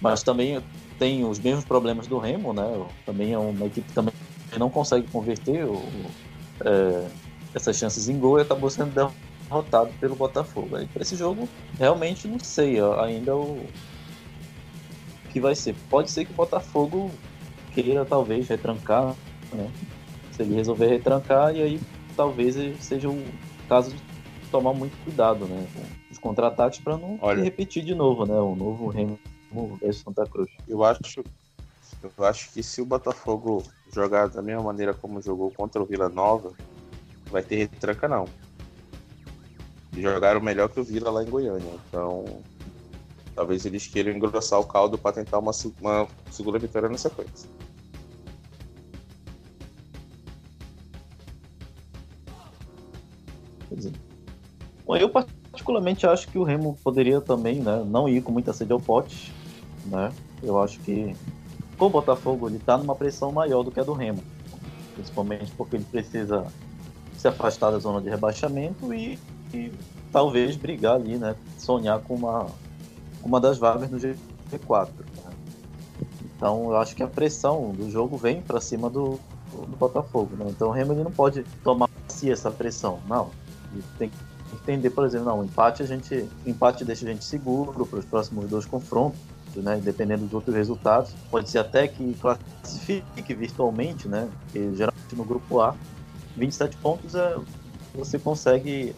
Mas 0.00 0.22
também 0.22 0.62
tem 0.98 1.24
os 1.24 1.38
mesmos 1.38 1.64
problemas 1.64 2.06
do 2.06 2.18
Remo, 2.18 2.52
né? 2.52 2.86
Também 3.04 3.32
é 3.32 3.38
uma 3.38 3.66
equipe 3.66 3.88
que 3.88 3.94
também 3.94 4.14
não 4.58 4.70
consegue 4.70 5.06
converter 5.08 5.64
o, 5.64 5.82
é, 6.64 7.08
essas 7.54 7.76
chances 7.76 8.08
em 8.08 8.18
gol 8.18 8.38
e 8.38 8.42
acabou 8.42 8.68
sendo 8.70 8.92
derrotado 9.48 9.92
pelo 10.00 10.16
Botafogo. 10.16 10.76
Aí 10.76 10.86
para 10.86 11.02
esse 11.02 11.16
jogo, 11.16 11.48
realmente 11.78 12.26
não 12.26 12.38
sei 12.38 12.78
ainda 13.00 13.36
o 13.36 13.64
que 15.32 15.40
vai 15.40 15.54
ser. 15.54 15.74
Pode 15.90 16.10
ser 16.10 16.24
que 16.24 16.32
o 16.32 16.34
Botafogo 16.34 17.10
queira 17.72 18.04
talvez 18.04 18.48
retrancar, 18.48 19.14
né? 19.52 19.70
Se 20.32 20.42
ele 20.42 20.54
resolver 20.54 20.86
retrancar, 20.86 21.54
e 21.54 21.62
aí 21.62 21.80
talvez 22.16 22.56
seja 22.80 23.08
o 23.08 23.24
caso 23.68 23.90
de 23.90 24.00
tomar 24.50 24.72
muito 24.72 24.96
cuidado, 25.04 25.46
né? 25.46 25.66
Com 25.74 26.12
os 26.12 26.18
contra-ataques 26.18 26.78
para 26.78 26.96
não 26.96 27.18
Olha, 27.20 27.42
repetir 27.42 27.84
de 27.84 27.94
novo, 27.94 28.24
né? 28.24 28.34
O 28.34 28.54
novo 28.54 28.88
Remo 28.88 29.18
versus 29.80 30.02
Santa 30.02 30.24
Cruz. 30.26 30.50
Eu 30.68 30.84
acho, 30.84 31.24
eu 32.02 32.24
acho 32.24 32.52
que 32.52 32.62
se 32.62 32.80
o 32.80 32.86
Botafogo 32.86 33.64
jogar 33.94 34.28
da 34.28 34.42
mesma 34.42 34.62
maneira 34.62 34.92
como 34.92 35.22
jogou 35.22 35.50
contra 35.50 35.80
o 35.80 35.86
Vila 35.86 36.08
Nova, 36.08 36.52
vai 37.30 37.42
ter 37.42 37.56
retranca 37.56 38.08
não. 38.08 38.26
Jogaram 39.92 40.40
melhor 40.40 40.68
que 40.68 40.80
o 40.80 40.84
Vila 40.84 41.10
lá 41.10 41.22
em 41.22 41.30
Goiânia, 41.30 41.72
então 41.88 42.24
talvez 43.34 43.64
eles 43.64 43.86
queiram 43.86 44.12
engrossar 44.12 44.58
o 44.58 44.64
caldo 44.64 44.98
para 44.98 45.12
tentar 45.14 45.38
uma, 45.38 45.52
uma 45.80 46.08
segunda 46.30 46.58
vitória 46.58 46.88
na 46.88 46.98
sequência. 46.98 47.48
Bom, 54.86 54.96
eu 54.96 55.08
particularmente 55.08 56.06
acho 56.06 56.28
que 56.28 56.38
o 56.38 56.44
Remo 56.44 56.76
poderia 56.82 57.20
também, 57.20 57.60
né, 57.60 57.84
não 57.86 58.08
ir 58.08 58.22
com 58.22 58.30
muita 58.30 58.52
sede 58.52 58.72
ao 58.72 58.80
pote, 58.80 59.32
né? 59.86 60.12
Eu 60.42 60.60
acho 60.60 60.78
que 60.80 61.16
o 61.78 61.90
Botafogo 61.90 62.48
ele 62.48 62.56
está 62.56 62.76
numa 62.76 62.94
pressão 62.94 63.32
maior 63.32 63.62
do 63.62 63.70
que 63.70 63.80
a 63.80 63.82
do 63.82 63.92
Remo, 63.92 64.22
principalmente 64.94 65.52
porque 65.52 65.76
ele 65.76 65.84
precisa 65.84 66.46
se 67.16 67.28
afastar 67.28 67.70
da 67.70 67.78
zona 67.78 68.00
de 68.00 68.08
rebaixamento 68.08 68.92
e, 68.92 69.18
e 69.52 69.72
talvez 70.12 70.56
brigar 70.56 70.96
ali, 70.96 71.16
né? 71.16 71.34
Sonhar 71.58 72.00
com 72.00 72.14
uma, 72.14 72.46
uma 73.22 73.40
das 73.40 73.58
vagas 73.58 73.90
no 73.90 73.98
G4. 73.98 74.88
Né? 74.88 75.32
Então 76.36 76.70
eu 76.70 76.76
acho 76.76 76.94
que 76.94 77.02
a 77.02 77.08
pressão 77.08 77.72
do 77.72 77.90
jogo 77.90 78.16
vem 78.16 78.40
para 78.40 78.60
cima 78.60 78.90
do, 78.90 79.18
do 79.52 79.76
Botafogo. 79.76 80.36
Né? 80.36 80.46
Então 80.50 80.68
o 80.68 80.70
Remo 80.70 80.92
ele 80.92 81.02
não 81.02 81.10
pode 81.10 81.44
tomar 81.62 81.88
si 82.08 82.30
essa 82.30 82.50
pressão. 82.50 83.00
Não. 83.08 83.30
Ele 83.72 83.82
tem 83.98 84.10
que 84.10 84.16
entender, 84.54 84.90
por 84.90 85.04
exemplo, 85.04 85.26
não, 85.26 85.40
o 85.40 85.44
empate 85.44 85.82
a 85.82 85.86
gente. 85.86 86.28
Empate 86.46 86.84
deixa 86.84 87.06
a 87.06 87.10
gente 87.10 87.24
seguro 87.24 87.84
para 87.86 87.98
os 87.98 88.04
próximos 88.04 88.48
dois 88.48 88.66
confrontos 88.66 89.18
né? 89.60 89.80
Dependendo 89.82 90.24
dos 90.24 90.34
outros 90.34 90.54
resultados. 90.54 91.12
Pode 91.30 91.48
ser 91.50 91.58
até 91.58 91.88
que 91.88 92.14
classifique 92.14 93.34
virtualmente, 93.34 94.08
né? 94.08 94.28
Porque 94.44 94.74
geralmente 94.74 95.14
no 95.14 95.24
grupo 95.24 95.60
A, 95.60 95.74
27 96.36 96.76
pontos 96.78 97.14
é, 97.14 97.36
você 97.94 98.18
consegue 98.18 98.94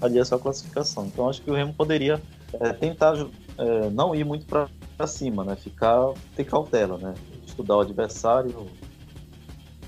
ali 0.00 0.18
a 0.18 0.24
sua 0.24 0.38
classificação. 0.38 1.06
Então 1.06 1.28
acho 1.28 1.42
que 1.42 1.50
o 1.50 1.54
Remo 1.54 1.72
poderia 1.74 2.20
é, 2.60 2.72
tentar 2.72 3.14
é, 3.58 3.90
não 3.90 4.14
ir 4.14 4.24
muito 4.24 4.46
para 4.46 5.06
cima, 5.06 5.44
né? 5.44 5.56
Ficar, 5.56 6.12
ter 6.36 6.44
cautela, 6.44 6.98
né? 6.98 7.14
Estudar 7.46 7.76
o 7.76 7.80
adversário, 7.80 8.66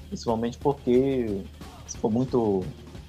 principalmente 0.09 0.59
porque 0.59 1.43
se 1.87 1.97
for 1.99 2.11
muito 2.11 2.65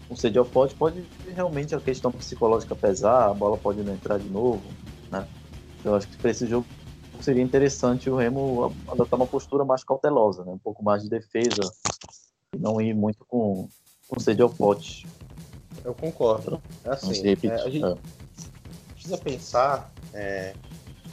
um 0.10 0.40
ao 0.40 0.46
pote, 0.46 0.74
pode 0.74 1.04
realmente 1.36 1.76
a 1.76 1.80
questão 1.80 2.12
psicológica 2.12 2.74
pesar, 2.76 3.30
a 3.30 3.34
bola 3.34 3.58
pode 3.58 3.84
não 3.84 3.94
entrar 3.94 4.18
de 4.18 4.30
novo, 4.30 4.64
né? 5.12 5.28
Eu 5.84 5.96
acho 5.96 6.08
que 6.08 6.18
para 6.18 6.32
esse 6.32 6.48
jogo 6.48 6.66
seria 7.24 7.44
interessante 7.44 8.10
o 8.10 8.16
Remo 8.16 8.74
adotar 8.88 9.20
uma 9.20 9.28
postura 9.28 9.66
mais 9.66 9.84
cautelosa, 9.84 10.44
né? 10.44 10.52
um 10.52 10.58
pouco 10.58 10.84
mais 10.84 11.04
de 11.04 11.10
defesa, 11.10 11.62
e 12.56 12.58
não 12.58 12.82
ir 12.82 12.94
muito 12.94 13.26
com, 13.26 13.68
com 14.08 14.20
sede 14.20 14.42
ao 14.42 14.50
pote. 14.50 15.08
Eu 15.84 15.94
concordo. 15.94 16.62
É 16.84 16.90
assim, 16.90 17.12
é, 17.28 17.54
a 17.54 17.70
gente 17.70 17.86
é. 17.86 17.96
precisa 18.94 19.18
pensar 19.18 19.92
é, 20.14 20.54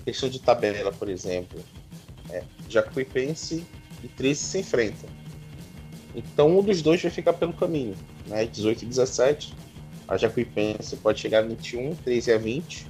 questão 0.05 0.29
de 0.29 0.41
tabela, 0.41 0.93
por 0.93 1.09
exemplo. 1.09 1.61
É, 2.31 2.43
Jacuipense 2.69 3.67
e 4.03 4.09
13 4.09 4.41
se 4.41 4.59
enfrentam. 4.59 5.09
Então 6.15 6.59
um 6.59 6.63
dos 6.63 6.83
dois 6.83 7.03
vai 7.03 7.11
ficar 7.11 7.33
pelo 7.35 7.53
caminho. 7.53 7.97
Né? 8.27 8.47
18 8.47 8.83
e 8.83 8.87
17. 8.87 9.55
A 10.07 10.17
Jacuipense 10.17 10.97
pode 10.97 11.21
chegar 11.21 11.39
a 11.39 11.43
21, 11.43 11.95
13 11.97 12.33
a 12.33 12.39
20. 12.39 12.87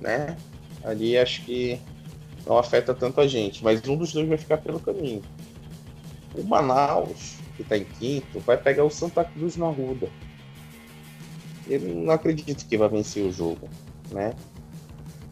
Né? 0.00 0.36
Ali 0.82 1.16
acho 1.16 1.44
que 1.44 1.80
não 2.46 2.56
afeta 2.56 2.94
tanto 2.94 3.20
a 3.20 3.26
gente, 3.26 3.62
mas 3.62 3.86
um 3.88 3.96
dos 3.96 4.12
dois 4.12 4.28
vai 4.28 4.38
ficar 4.38 4.58
pelo 4.58 4.78
caminho. 4.78 5.22
O 6.34 6.44
Manaus, 6.44 7.36
que 7.56 7.62
está 7.62 7.76
em 7.76 7.84
quinto, 7.84 8.38
vai 8.40 8.56
pegar 8.56 8.84
o 8.84 8.90
Santa 8.90 9.24
Cruz 9.24 9.56
na 9.56 9.68
Ruda. 9.68 10.08
Eu 11.66 11.80
não 11.80 12.12
acredito 12.12 12.66
que 12.66 12.76
vai 12.76 12.88
vencer 12.88 13.24
o 13.24 13.32
jogo, 13.32 13.68
né? 14.12 14.32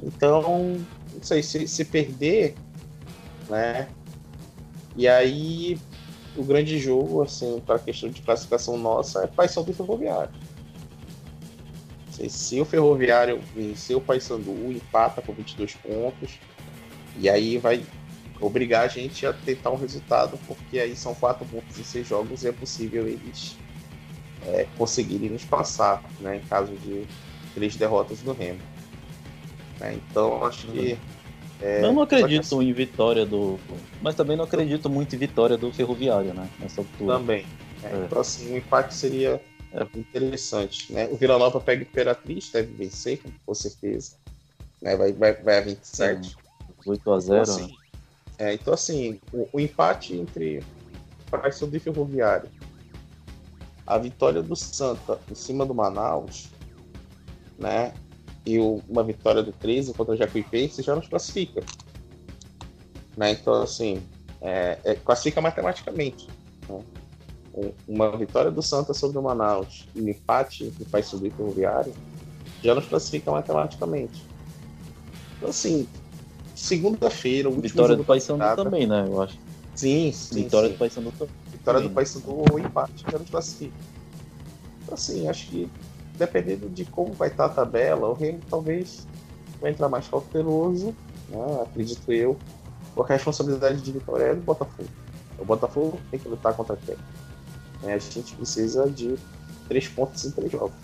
Então, 0.02 0.76
não 1.12 1.23
sei, 1.23 1.42
se, 1.42 1.68
se 1.68 1.85
perder, 1.85 2.56
né? 3.49 3.88
E 4.97 5.06
aí, 5.06 5.78
o 6.37 6.42
grande 6.42 6.78
jogo, 6.78 7.23
assim, 7.23 7.62
para 7.64 7.76
a 7.76 7.78
questão 7.78 8.11
de 8.11 8.23
classificação 8.23 8.76
nossa, 8.76 9.23
é 9.23 9.26
Paysandu 9.28 9.71
e 9.71 9.75
Ferroviário. 9.75 10.35
Se, 12.28 12.61
o 12.61 12.64
Ferroviário 12.64 13.40
vencer 13.54 13.97
o 13.97 14.00
Paysandu, 14.00 14.73
empata 14.73 15.23
com 15.23 15.33
22 15.33 15.75
pontos, 15.75 16.38
e 17.18 17.28
aí 17.28 17.59
vai 17.59 17.85
obrigar 18.40 18.85
a 18.85 18.88
gente 18.88 19.26
a 19.26 19.33
tentar 19.33 19.71
um 19.71 19.76
resultado, 19.76 20.38
porque 20.47 20.78
aí 20.78 20.97
são 20.97 21.14
quatro 21.14 21.44
pontos 21.47 21.78
em 21.78 21.85
seis 21.85 22.06
jogos 22.06 22.44
e 22.44 22.49
é 22.49 22.52
possível 22.52 23.06
eles 23.06 23.56
é, 24.47 24.66
conseguirem 24.76 25.30
nos 25.30 25.44
passar, 25.44 26.02
né, 26.21 26.37
em 26.37 26.49
caso 26.49 26.73
de 26.76 27.06
três 27.54 27.76
derrotas 27.76 28.21
do 28.21 28.33
Remo. 28.33 28.61
Né, 29.80 29.94
então 29.94 30.44
acho 30.44 30.66
que. 30.68 30.99
É, 31.61 31.85
eu 31.85 31.92
não 31.92 32.02
acredito 32.02 32.40
assim, 32.40 32.68
em 32.68 32.73
vitória 32.73 33.25
do. 33.25 33.59
Mas 34.02 34.14
também 34.14 34.37
não 34.37 34.44
acredito 34.44 34.90
muito 34.90 35.14
em 35.14 35.18
vitória 35.18 35.56
do 35.56 35.73
Ferroviário, 35.73 36.35
né? 36.35 36.49
Nessa 36.59 36.80
altura. 36.80 37.18
Também. 37.18 37.47
É, 37.83 37.87
é. 37.87 38.04
Então, 38.04 38.21
assim, 38.21 38.50
o 38.50 38.54
um 38.54 38.56
empate 38.56 38.92
seria 38.92 39.40
é. 39.73 39.99
interessante. 39.99 40.92
Né? 40.92 41.09
O 41.11 41.16
Vila 41.16 41.38
Nova 41.38 41.61
pega 41.61 41.83
Imperatriz, 41.83 42.50
deve 42.50 42.73
vencer, 42.75 43.21
com 43.47 43.54
certeza. 43.54 44.16
Né? 44.83 44.97
Vai, 44.97 45.12
vai, 45.12 45.33
vai 45.35 45.59
a 45.59 45.61
27. 45.61 46.37
8 46.87 47.12
a 47.12 47.21
0 47.21 47.43
então, 47.43 47.55
assim, 47.55 47.76
é, 48.38 48.55
então, 48.55 48.75
assim 48.75 49.21
o, 49.33 49.49
o 49.53 49.61
empate 49.61 50.17
entre 50.17 50.62
Paysandu 51.31 51.76
e 51.76 51.81
Ferroviário, 51.81 52.49
a 53.87 53.99
vitória 53.99 54.43
do 54.43 54.57
Santa 54.57 55.19
em 55.31 55.35
cima 55.35 55.67
do 55.67 55.75
Manaus, 55.75 56.49
né? 57.59 57.95
E 58.47 58.59
o, 58.59 58.83
uma 58.88 59.03
vitória 59.03 59.43
do 59.43 59.53
13 59.53 59.95
contra 59.95 60.14
o 60.14 60.17
Jacuipense 60.17 60.83
já 60.83 60.95
nos 60.95 61.09
classifica. 61.09 61.62
Né? 63.17 63.33
Então, 63.33 63.62
assim, 63.62 64.03
é, 64.41 64.79
é, 64.85 64.95
classifica 64.95 65.41
matematicamente. 65.41 66.29
Né? 66.69 66.83
Uma 67.87 68.17
vitória 68.17 68.50
do 68.50 68.61
Santa 68.61 68.93
sobre 68.93 69.17
o 69.17 69.23
Manaus 69.23 69.87
e 69.95 70.03
um 70.03 70.09
empate 70.09 70.64
entre 70.64 70.85
Paysandu 70.85 71.26
e 71.26 71.31
Ferroviário 71.31 71.95
já 72.62 72.75
nos 72.75 72.87
classifica 72.87 73.31
matematicamente. 73.31 74.23
Então, 75.37 75.50
assim, 75.50 75.88
segunda-feira, 76.54 77.49
o 77.49 77.61
Vitória 77.61 77.96
do 77.96 78.04
Paysandu 78.04 78.44
também, 78.56 78.87
né? 78.87 79.04
Eu 79.06 79.23
acho. 79.23 79.38
Sim, 79.75 80.12
sim. 80.12 80.44
Vitória 80.44 80.68
sim. 80.68 80.75
do 80.75 80.78
Paysandu 80.78 81.12
também. 81.12 81.34
Vitória 81.50 81.80
do 81.80 81.90
Paysandu 81.90 82.44
ou 82.50 82.58
empate 82.58 83.04
já 83.11 83.18
nos 83.18 83.30
classifica. 83.30 83.75
Então, 84.82 84.94
assim, 84.94 85.28
acho 85.28 85.49
que 85.49 85.70
dependendo 86.16 86.68
de 86.68 86.84
como 86.84 87.12
vai 87.12 87.28
estar 87.28 87.46
a 87.46 87.49
tabela, 87.49 88.08
o 88.08 88.14
Remo 88.14 88.40
talvez 88.49 89.06
vai 89.61 89.70
entrar 89.70 89.88
mais 89.88 90.06
cauteloso, 90.06 90.94
né? 91.28 91.62
acredito 91.62 92.12
eu, 92.12 92.38
porque 92.94 93.12
a 93.12 93.16
responsabilidade 93.16 93.80
de 93.80 93.92
vitória 93.92 94.25
é 94.25 94.34
do 94.34 94.42
Botafogo. 94.42 94.88
O 95.38 95.44
Botafogo 95.44 95.99
tem 96.11 96.20
que 96.20 96.28
lutar 96.28 96.54
contra 96.54 96.76
quem? 96.76 96.96
É, 97.82 97.94
a 97.94 97.99
gente 97.99 98.34
precisa 98.37 98.88
de 98.88 99.16
três 99.68 99.88
pontos 99.88 100.25
em 100.25 100.30
três 100.30 100.52
jogos. 100.52 100.75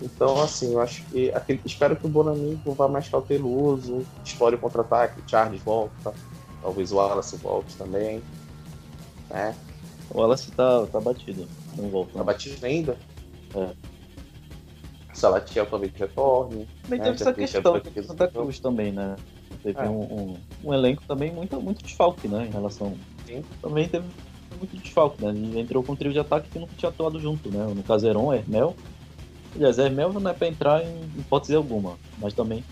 Então, 0.00 0.40
assim, 0.40 0.72
eu 0.72 0.80
acho 0.80 1.04
que. 1.06 1.30
Aquele, 1.32 1.60
espero 1.64 1.96
que 1.96 2.06
o 2.06 2.08
Bonamigo 2.08 2.72
vá 2.72 2.86
mais 2.88 3.08
cauteloso, 3.08 4.06
explore 4.24 4.54
o 4.54 4.58
contra-ataque, 4.58 5.20
o 5.20 5.28
Charles 5.28 5.60
volta, 5.62 6.14
talvez 6.62 6.92
o 6.92 6.96
Wallace 6.96 7.36
volte 7.36 7.74
também. 7.76 8.22
Né? 9.28 9.54
O 10.10 10.18
Wallace 10.18 10.50
tá, 10.52 10.86
tá 10.86 11.00
batido, 11.00 11.46
não 11.76 11.88
volta. 11.88 12.12
Tá 12.14 12.24
batido 12.24 12.64
ainda? 12.64 12.96
É. 13.54 13.70
Salatiel 15.12 15.66
talvez 15.66 15.92
retorne. 15.94 16.68
Também 16.82 16.98
né? 17.00 17.04
teve 17.06 17.16
essa 17.16 17.32
questão 17.32 17.80
do 17.80 18.02
Santa 18.04 18.28
Cruz 18.28 18.60
também, 18.60 18.92
né? 18.92 19.16
Teve 19.64 19.80
é. 19.80 19.88
um, 19.88 20.02
um, 20.02 20.36
um, 20.62 20.74
elenco 20.74 21.02
também 21.08 21.32
muito, 21.32 21.60
muito 21.60 21.82
desfalque, 21.82 22.28
né? 22.28 22.46
Em 22.46 22.50
relação. 22.50 22.96
Sim. 23.26 23.42
Também 23.60 23.88
teve 23.88 24.06
muito 24.56 24.76
desfalque, 24.76 25.24
né? 25.24 25.30
Ele 25.30 25.58
entrou 25.58 25.82
com 25.82 25.92
um 25.92 25.96
trio 25.96 26.12
de 26.12 26.20
ataque 26.20 26.48
que 26.48 26.58
não 26.60 26.68
tinha 26.68 26.88
atuado 26.88 27.18
junto, 27.18 27.50
né? 27.50 27.66
No 27.74 27.82
Caseron, 27.82 28.32
Hermel 28.32 28.76
Aliás, 29.54 29.78
Hermel 29.78 30.12
não 30.12 30.30
é 30.30 30.34
pra 30.34 30.48
entrar 30.48 30.84
em 30.84 31.00
hipótese 31.18 31.54
alguma, 31.54 31.98
mas 32.18 32.34
também. 32.34 32.64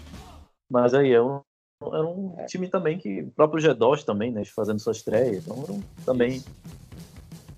Mas 0.71 0.95
aí 0.95 1.13
é 1.13 1.23
um, 1.23 1.41
era 1.83 2.07
um 2.07 2.35
é. 2.39 2.47
time 2.47 2.69
também 2.69 2.99
que. 2.99 3.23
O 3.23 3.31
próprio 3.31 3.63
G2 3.63 4.05
também, 4.05 4.33
né? 4.33 4.45
Fazendo 4.45 4.81
sua 4.81 4.93
estreia. 4.93 5.37
Então 5.37 5.57
um, 5.69 5.83
também. 6.05 6.43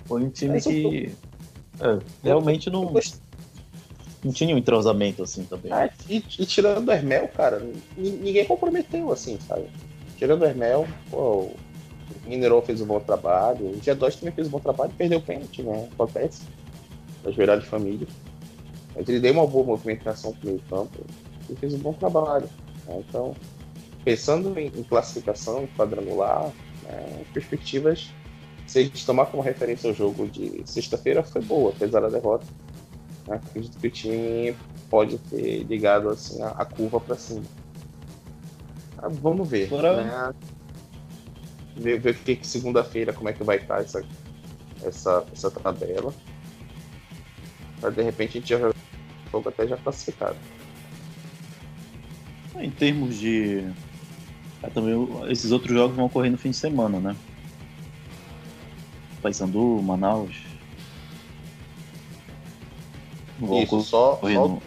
Foi 0.07 0.23
um 0.23 0.31
time 0.31 0.61
que. 0.61 1.15
É, 1.81 1.99
realmente 2.23 2.71
não. 2.71 2.93
Não 4.25 4.33
tinha 4.33 4.53
um 4.53 4.59
entrosamento 4.59 5.23
assim 5.23 5.45
também. 5.45 5.73
É, 5.73 5.91
e, 6.09 6.17
e, 6.17 6.45
tirando 6.45 6.89
o 6.89 6.93
Hermel, 6.93 7.29
cara, 7.29 7.65
ninguém 7.97 8.45
comprometeu 8.45 9.13
assim, 9.13 9.39
sabe? 9.47 9.69
Tirando 10.17 10.43
o 10.43 10.45
Hermel, 10.45 10.89
pô, 11.09 11.43
O 11.43 11.57
Mineirão 12.27 12.61
fez 12.61 12.81
um 12.81 12.87
bom 12.87 12.99
trabalho. 12.99 13.67
O 13.67 13.81
G2 13.81 14.19
também 14.19 14.35
fez 14.35 14.49
um 14.49 14.51
bom 14.51 14.59
trabalho, 14.59 14.93
perdeu 14.99 15.21
o 15.21 15.23
pênalti, 15.23 15.63
né? 15.63 15.89
Acontece. 15.93 16.43
Na 17.23 17.31
joelhada 17.31 17.61
de 17.61 17.69
família. 17.69 18.09
Mas 18.99 19.09
ele 19.09 19.21
deu 19.21 19.33
uma 19.33 19.47
boa 19.47 19.65
movimentação 19.65 20.33
pro 20.33 20.49
meio 20.49 20.61
campo 20.69 20.99
e 21.49 21.55
fez 21.55 21.73
um 21.73 21.79
bom 21.79 21.93
trabalho. 21.93 22.49
Né? 22.85 23.05
Então, 23.09 23.37
pensando 24.05 24.59
em, 24.59 24.67
em 24.67 24.83
classificação, 24.83 25.63
em 25.63 25.67
quadrangular, 25.69 26.51
né, 26.83 27.25
perspectivas, 27.33 28.11
se 28.67 28.81
a 28.81 28.83
gente 28.83 29.07
tomar 29.07 29.27
como 29.27 29.41
referência 29.41 29.89
o 29.89 29.95
jogo 29.95 30.27
de 30.27 30.63
sexta-feira, 30.65 31.23
foi 31.23 31.41
boa, 31.43 31.71
apesar 31.71 32.01
da 32.01 32.09
derrota. 32.09 32.45
Né? 33.29 33.37
Acredito 33.37 33.79
que 33.79 33.87
o 33.87 33.91
time 33.91 34.57
pode 34.91 35.17
ter 35.19 35.63
ligado 35.63 36.09
assim, 36.09 36.43
a, 36.43 36.49
a 36.49 36.65
curva 36.65 36.99
para 36.99 37.17
cima. 37.17 37.45
Ah, 38.99 39.09
vamos 39.09 39.49
ver. 39.49 39.71
Né? 39.71 40.35
Ver, 41.77 42.01
ver 42.01 42.19
que, 42.19 42.35
que 42.35 42.47
segunda-feira 42.47 43.13
como 43.13 43.29
é 43.29 43.33
que 43.33 43.45
vai 43.45 43.59
estar 43.59 43.81
essa, 43.81 44.05
essa, 44.83 45.25
essa 45.33 45.51
tabela. 45.53 46.13
Pra 47.81 47.91
de 47.91 48.03
repente 48.03 48.39
a 48.39 48.41
gente 48.41 48.49
já 48.49 48.59
vai 48.59 48.73
jogo 49.31 49.49
até 49.49 49.67
já 49.67 49.77
classificado. 49.77 50.37
Em 52.57 52.71
termos 52.71 53.19
de. 53.19 53.65
É, 54.63 54.69
também, 54.71 54.95
esses 55.31 55.53
outros 55.53 55.73
jogos 55.73 55.97
vão 55.97 56.07
ocorrer 56.07 56.31
no 56.31 56.39
fim 56.39 56.51
de 56.51 56.57
semana, 56.57 56.99
né? 56.99 57.17
Paysandu, 59.23 59.81
Manaus. 59.83 60.35
Isso, 63.63 63.81
só, 63.83 64.17
só, 64.21 64.29
no... 64.29 64.63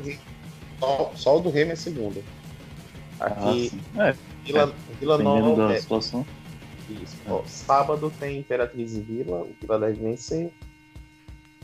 só, 0.80 1.12
só, 1.16 1.38
o 1.38 1.42
do 1.42 1.50
Remo 1.50 1.74
é 1.74 1.76
segunda. 1.76 2.22
Aqui, 3.20 3.72
ah, 3.98 4.08
é, 4.08 4.16
Vila, 4.46 4.74
é, 4.90 4.96
Vila 5.00 5.18
Nova. 5.18 5.68
Da 5.68 5.74
é... 5.74 5.82
situação. 5.82 6.26
Isso. 6.90 7.18
É. 7.26 7.32
Ó, 7.32 7.44
sábado 7.46 8.12
tem 8.20 8.40
Imperatriz 8.40 8.96
e 8.96 9.02
Vila, 9.02 9.42
o 9.42 9.56
Vila 9.60 9.80
deve 9.80 10.00
vencer. 10.02 10.52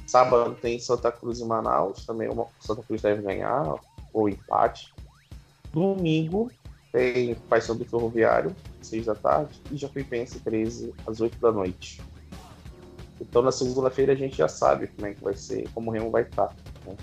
Sábado 0.08 0.56
tem 0.62 0.80
Santa 0.80 1.12
Cruz 1.12 1.42
e 1.42 1.46
Manaus, 1.46 2.06
também 2.06 2.30
o 2.30 2.48
Santa 2.62 2.82
Cruz 2.82 3.02
deve 3.02 3.22
ganhar, 3.22 3.76
ou 4.14 4.30
empate. 4.30 4.94
Domingo 5.74 6.50
tem 6.94 7.36
Paysandu 7.36 7.84
Ferroviário, 7.84 8.56
6 8.82 9.06
da 9.06 9.16
tarde, 9.16 9.62
e 9.70 9.76
Jacuipense 9.76 10.40
13 10.40 10.94
às 11.06 11.20
8 11.20 11.38
da 11.40 11.52
noite. 11.52 12.02
Então 13.20 13.42
na 13.42 13.52
segunda-feira 13.52 14.14
a 14.14 14.16
gente 14.16 14.38
já 14.38 14.48
sabe 14.48 14.88
como 14.88 15.08
é 15.08 15.14
que 15.14 15.22
vai 15.22 15.36
ser, 15.36 15.70
como 15.74 15.92
o 15.92 15.94
Remo 15.94 16.10
vai 16.10 16.22
estar. 16.22 16.56
Né? 16.86 16.96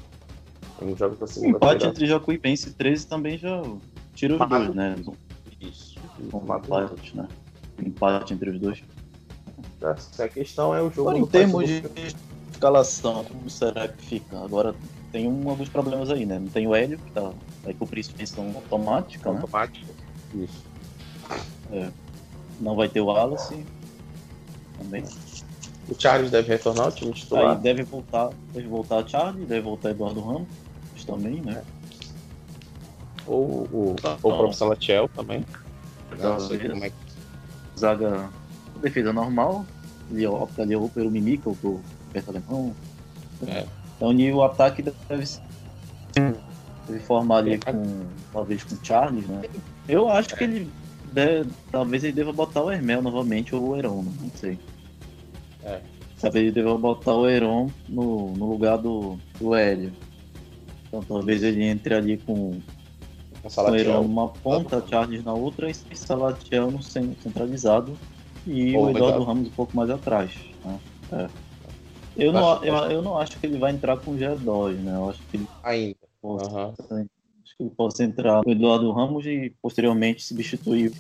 Tem 0.79 0.97
jogos 0.97 1.19
da 1.19 1.27
segunda-feira. 1.27 1.75
Empate 1.75 1.87
entre 1.87 2.07
Jacuipense 2.07 2.71
e 2.71 2.73
13 2.73 3.07
também 3.07 3.37
já 3.37 3.63
tira 4.15 4.35
os 4.35 4.49
dois, 4.49 4.75
né? 4.75 4.97
Isso. 5.61 5.99
Um 6.33 6.39
empate, 6.39 7.17
né? 7.17 7.29
Empate 7.79 8.33
entre 8.33 8.49
os 8.49 8.59
dois. 8.59 8.83
A 10.19 10.29
questão 10.29 10.75
é 10.75 10.81
o 10.81 10.91
jogo. 10.91 11.15
Em 11.19 11.27
termos 11.27 11.69
de 11.69 11.83
escalação, 12.55 13.25
como 13.25 13.51
será 13.51 13.89
que 13.89 14.05
fica? 14.05 14.39
Agora 14.43 14.75
tem 15.13 15.29
um, 15.29 15.49
alguns 15.49 15.69
problemas 15.69 16.11
aí, 16.11 16.25
né? 16.25 16.39
Não 16.39 16.49
tem 16.49 16.67
o 16.67 16.75
Hélio, 16.75 16.99
que 16.99 17.11
tá, 17.11 17.33
vai 17.63 17.75
cumprir 17.75 18.05
suspensão 18.05 18.47
automática, 18.55 19.31
né? 19.31 19.37
Automática, 19.37 19.93
isso. 20.35 20.65
É. 21.73 21.91
Não 22.61 22.77
vai 22.77 22.89
ter 22.89 23.01
o 23.01 23.07
Wallace 23.07 23.65
também. 24.79 25.05
O 25.89 25.95
Charles 26.01 26.31
deve 26.31 26.49
retornar 26.49 26.87
ao 26.87 26.93
time 26.93 27.13
titular. 27.13 27.57
Aí 27.57 27.63
deve 27.63 27.83
voltar, 27.83 28.31
deve 28.53 28.69
voltar 28.69 29.05
o 29.05 29.09
Charles, 29.09 29.47
deve 29.47 29.61
voltar 29.61 29.91
Eduardo 29.91 30.21
Ramos 30.21 30.49
também, 31.07 31.41
né? 31.43 31.63
Ou 33.27 33.65
o, 33.65 33.97
tá, 34.01 34.15
o 34.15 34.19
próprio 34.21 34.53
Salatiel 34.53 35.09
também. 35.09 35.45
Não 36.19 36.41
sei 36.41 36.59
como 36.59 36.85
é 36.85 36.91
que... 36.91 36.97
Zaga 37.79 38.31
defesa 38.81 39.13
normal, 39.13 39.67
ele 40.11 40.27
opta 40.27 40.63
ali 40.63 40.77
ou 40.77 40.89
pelo 40.89 41.11
Mimica 41.11 41.49
ou 41.49 41.57
pelo 41.57 41.81
Perto 42.15 42.31
Alemão. 42.31 42.75
É. 43.47 43.67
Então 43.97 44.37
o 44.37 44.43
ataque 44.43 44.83
deve 44.83 45.27
ser 45.27 45.43
deve 46.87 47.01
formar 47.01 47.39
ali 47.39 47.59
com 47.59 48.07
talvez 48.33 48.63
com 48.63 48.75
o 48.75 48.79
Charles, 48.83 49.27
né? 49.27 49.43
Eu 49.89 50.09
acho 50.09 50.37
que 50.37 50.45
ele 50.45 50.71
deve, 51.13 51.51
talvez 51.71 52.05
ele 52.05 52.13
deva 52.13 52.33
botar 52.33 52.63
o 52.63 52.71
Hermel 52.71 53.03
novamente 53.03 53.55
ou 53.55 53.71
o 53.71 53.77
Heron, 53.77 54.03
não 54.03 54.31
sei. 54.35 54.59
É. 55.65 55.81
Talvez 56.21 56.45
ele 56.45 56.53
deva 56.53 56.77
botar 56.79 57.15
o 57.15 57.29
Heron 57.29 57.71
no, 57.89 58.31
no 58.33 58.51
lugar 58.51 58.79
do, 58.79 59.19
do 59.39 59.55
Hélio. 59.55 59.93
Então 60.87 61.03
talvez 61.03 61.43
ele 61.43 61.65
entre 61.65 61.95
ali 61.95 62.19
com, 62.19 62.61
com 63.43 63.71
o 63.71 63.75
Heron 63.75 64.03
numa 64.03 64.29
ponta, 64.29 64.85
Charles 64.89 65.25
na 65.25 65.33
outra 65.33 65.71
e 65.71 65.75
Salatiel 65.97 66.71
no 66.71 66.83
centralizado 66.83 67.97
e 68.47 68.77
o 68.77 68.91
Eduardo 68.91 69.25
Ramos 69.25 69.49
um 69.49 69.53
pouco 69.53 69.77
mais 69.77 69.91
atrás. 69.91 70.33
Né? 70.65 70.79
É. 71.13 71.44
Eu 72.17 72.33
não, 72.33 72.65
eu, 72.65 72.75
eu 72.91 73.03
não 73.03 73.19
acho 73.19 73.39
que 73.39 73.47
ele 73.47 73.59
vai 73.59 73.73
entrar 73.73 73.97
com 73.97 74.13
o 74.13 74.17
G2, 74.17 74.75
né? 74.75 74.95
Eu 74.95 75.11
acho 75.11 75.21
que 75.31 75.37
ele. 75.37 75.49
Ainda. 75.63 75.97
Possa, 76.21 76.51
uhum. 76.51 77.07
Acho 77.45 77.57
que 77.57 77.63
ele 77.63 77.71
possa 77.71 78.05
entrar 78.05 78.43
com 78.43 78.49
o 78.49 78.53
Eduardo 78.53 78.91
Ramos 78.93 79.27
e 79.27 79.53
posteriormente 79.61 80.23
substituir 80.23 80.93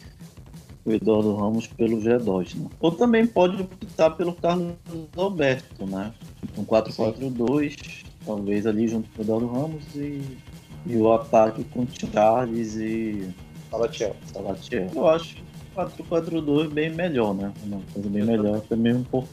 o 0.85 0.93
Eduardo 0.93 1.35
Ramos 1.35 1.67
pelo 1.67 1.99
G2, 1.99 2.57
né? 2.57 2.69
Ou 2.81 2.93
também 2.93 3.27
pode 3.27 3.63
optar 3.63 4.11
pelo 4.11 4.35
Carlos 4.35 4.75
Alberto, 5.17 5.87
né? 5.87 6.13
Um 6.59 6.65
4-4-2, 6.65 8.05
talvez 8.27 8.67
ali 8.67 8.87
junto 8.87 9.09
com 9.11 9.23
o 9.23 9.25
Eduardo 9.25 9.47
Ramos 9.47 9.83
e, 9.95 10.21
e 10.87 10.97
o 10.97 11.13
ataque 11.13 11.65
com 11.65 11.87
Charles 11.87 12.75
e. 12.75 13.33
Salatiel. 13.71 14.17
Salatiel. 14.33 14.91
Eu 14.95 15.09
acho 15.09 15.37
4-4-2 15.75 16.69
bem 16.69 16.91
melhor, 16.91 17.35
né? 17.35 17.53
Uma 17.65 17.81
coisa 17.93 18.09
bem 18.09 18.25
melhor, 18.25 18.61
também 18.63 18.95
um 18.95 19.05
pouco. 19.05 19.29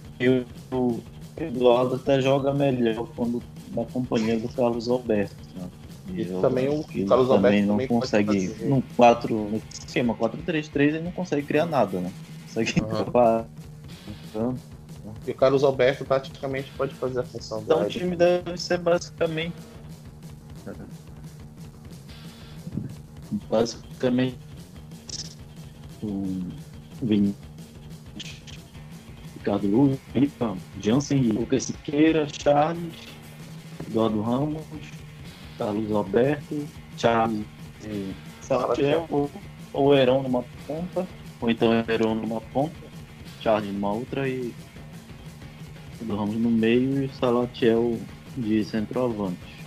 Eduardo 1.38 1.96
até 1.96 2.22
joga 2.22 2.54
melhor 2.54 3.08
quando 3.16 3.42
na 3.74 3.86
companhia 3.86 4.40
do 4.40 4.50
Carlos 4.50 4.90
Alberto. 4.90 5.36
Né? 5.56 5.70
E 6.14 6.26
também 6.42 6.68
o 6.68 6.84
Carlos 7.08 7.30
Alberto 7.30 7.58
também 7.58 7.66
não 7.66 7.88
consegue. 7.88 8.48
No 8.66 8.82
4, 8.96 9.34
no 9.34 9.62
esquema 9.72 10.14
4-3-3 10.16 10.80
ele 10.80 11.00
não 11.02 11.12
consegue 11.12 11.48
criar 11.48 11.66
nada, 11.66 12.00
né? 12.00 12.12
Consegue 12.44 12.82
uhum. 12.82 13.46
então, 14.30 14.56
e 15.26 15.32
o 15.32 15.36
Carlos 15.36 15.64
Alberto 15.64 16.06
praticamente 16.06 16.72
pode 16.72 16.94
fazer 16.96 17.22
a 17.22 17.24
função 17.24 17.62
Então 17.62 17.84
o 17.84 17.88
time 17.88 18.16
deve 18.16 18.58
ser 18.58 18.78
basicamente. 18.80 19.56
Basicamente. 23.50 24.38
Um 26.04 26.50
Ricardo 29.42 29.68
Luz, 29.68 30.00
Jansen, 30.80 31.32
Lucas 31.32 31.64
Siqueira, 31.64 32.28
Charles, 32.32 32.94
Eduardo 33.88 34.22
Ramos, 34.22 34.62
Carlos 35.58 35.92
Alberto, 35.92 36.68
Charles 36.96 37.44
e 37.84 38.14
Salatiel, 38.40 39.08
ou, 39.10 39.32
ou 39.74 39.96
Heron 39.96 40.22
numa 40.22 40.44
ponta, 40.68 41.08
ou 41.42 41.50
então 41.50 41.74
Heron 41.88 42.16
numa 42.16 42.40
ponta, 42.40 42.76
Charles 43.42 43.74
numa 43.74 43.92
outra 43.92 44.30
e 44.30 44.54
Eduardo 46.00 46.24
Ramos 46.24 46.36
no 46.36 46.52
meio 46.52 47.04
e 47.04 47.10
Salatiel 47.10 47.98
de 48.38 48.64
centroavante. 48.64 49.66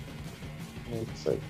É 0.93 1.03
isso 1.15 1.31
aí. 1.31 1.41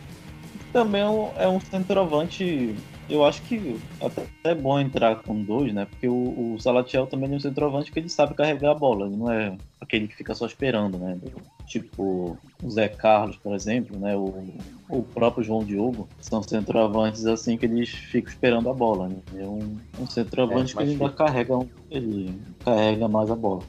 Também 0.73 1.03
é 1.03 1.09
um, 1.09 1.31
é 1.37 1.49
um 1.49 1.61
centroavante 1.61 2.75
eu 3.09 3.25
acho 3.25 3.43
que 3.43 3.79
até 4.01 4.27
é 4.45 4.55
bom 4.55 4.79
entrar 4.79 5.17
com 5.23 5.43
dois, 5.43 5.73
né? 5.73 5.85
Porque 5.85 6.09
o, 6.09 6.55
o 6.55 6.61
Salatiel 6.61 7.07
também 7.07 7.31
é 7.33 7.37
um 7.37 7.41
centroavante 7.41 7.93
que 7.93 7.99
ele 7.99 8.09
sabe 8.09 8.35
carregar 8.35 8.71
a 8.71 8.75
bola, 8.75 9.07
ele 9.07 9.17
não 9.17 9.31
é 9.31 9.57
aquele 9.81 10.09
que 10.09 10.17
fica 10.17 10.35
só 10.35 10.47
esperando, 10.47 10.99
né? 10.99 11.19
Tipo 11.67 12.39
o 12.63 12.71
Zé 12.71 12.89
Carlos, 12.89 13.37
por 13.37 13.55
exemplo, 13.55 13.99
né? 13.99 14.17
O, 14.17 14.45
o 14.89 15.03
próprio 15.03 15.45
João 15.45 15.65
Diogo 15.65 16.09
são 16.21 16.43
centroavantes 16.43 17.27
assim 17.27 17.57
que 17.57 17.67
eles 17.67 17.91
ficam 17.91 18.33
esperando 18.33 18.71
a 18.71 18.75
bola. 18.75 19.09
Né? 19.09 19.17
É 19.37 19.47
um, 19.47 19.79
um 20.01 20.07
centroavante 20.07 20.73
é, 20.73 20.77
que 20.77 20.83
ele 20.83 20.93
ainda 20.93 21.11
carrega, 21.11 21.59
ele 21.91 22.41
carrega 22.65 23.09
mais 23.09 23.31
a 23.31 23.37
bola. 23.37 23.63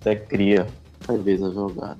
Até 0.00 0.14
cria, 0.14 0.66
às 1.08 1.20
vezes, 1.22 1.44
a 1.44 1.50
jogada. 1.50 1.98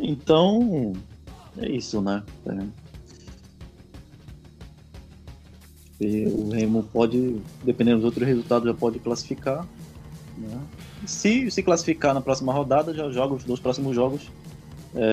Então, 0.00 0.92
é 1.58 1.68
isso, 1.68 2.00
né? 2.00 2.24
É. 2.46 2.79
E 6.00 6.24
o 6.26 6.48
Remo 6.50 6.82
pode, 6.92 7.36
dependendo 7.62 7.98
dos 7.98 8.06
outros 8.06 8.26
resultados, 8.26 8.66
já 8.66 8.74
pode 8.74 8.98
classificar. 8.98 9.66
Né? 10.38 10.58
Se 11.06 11.50
se 11.50 11.62
classificar 11.62 12.14
na 12.14 12.20
próxima 12.20 12.52
rodada, 12.52 12.94
já 12.94 13.10
joga 13.10 13.34
os 13.34 13.44
dois 13.44 13.60
próximos 13.60 13.94
jogos 13.94 14.30
é, 14.94 15.12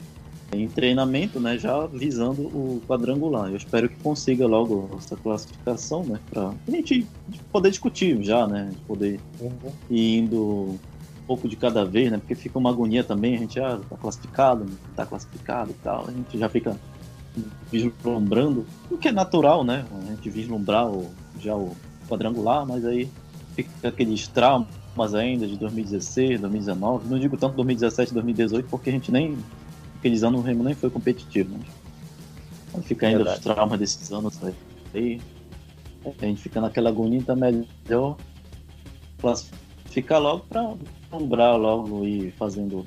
em 0.53 0.67
treinamento, 0.67 1.39
né? 1.39 1.57
Já 1.57 1.85
visando 1.87 2.43
o 2.43 2.81
quadrangular. 2.87 3.49
Eu 3.49 3.57
espero 3.57 3.89
que 3.89 3.95
consiga 3.97 4.47
logo 4.47 4.89
essa 4.97 5.15
classificação, 5.15 6.03
né? 6.03 6.19
Para 6.29 6.49
a 6.49 6.71
gente 6.71 7.05
poder 7.51 7.69
discutir 7.69 8.21
já, 8.23 8.47
né? 8.47 8.71
Poder 8.87 9.19
uhum. 9.41 9.71
ir 9.89 10.19
indo 10.19 10.39
um 10.39 10.79
pouco 11.27 11.47
de 11.47 11.55
cada 11.55 11.83
vez, 11.83 12.09
né? 12.11 12.17
Porque 12.17 12.35
fica 12.35 12.57
uma 12.57 12.69
agonia 12.69 13.03
também, 13.03 13.35
a 13.35 13.39
gente 13.39 13.59
ah, 13.59 13.79
tá 13.89 13.97
classificado, 13.97 14.65
tá 14.95 15.05
classificado 15.05 15.71
e 15.71 15.83
tal. 15.83 16.05
A 16.07 16.11
gente 16.11 16.37
já 16.37 16.47
fica 16.47 16.77
vislumbrando, 17.71 18.65
o 18.89 18.97
que 18.97 19.07
é 19.07 19.11
natural, 19.11 19.63
né? 19.63 19.85
A 19.91 20.05
gente 20.11 20.29
vislumbrar 20.29 20.87
o, 20.87 21.09
já 21.39 21.55
o, 21.55 21.75
quadrangular, 22.07 22.65
mas 22.65 22.85
aí 22.85 23.09
fica 23.55 23.89
aqueles 23.89 24.27
traumas 24.27 25.13
ainda 25.13 25.47
de 25.47 25.57
2016, 25.57 26.39
2019. 26.41 27.09
Não 27.09 27.19
digo 27.19 27.37
tanto 27.37 27.55
2017, 27.55 28.13
2018, 28.13 28.67
porque 28.69 28.89
a 28.89 28.93
gente 28.93 29.11
nem. 29.11 29.37
Aqueles 29.99 30.23
anos 30.23 30.39
o 30.39 30.43
Remo 30.43 30.63
nem 30.63 30.75
foi 30.75 30.89
competitivo. 30.89 31.57
Mas 32.73 32.85
fica 32.85 33.07
ainda 33.07 33.19
Verdade. 33.19 33.39
os 33.39 33.43
traumas 33.43 33.79
desses 33.79 34.11
anos 34.11 34.39
aí. 34.93 35.21
A 36.05 36.25
gente 36.25 36.41
fica 36.41 36.61
naquela 36.61 36.89
agonia, 36.89 37.19
então 37.19 37.35
é 37.35 37.51
melhor 37.51 38.15
classificar 39.19 40.21
logo 40.21 40.45
para 40.47 40.73
lembrar 41.11 41.55
logo 41.55 42.05
e 42.05 42.31
fazendo. 42.31 42.85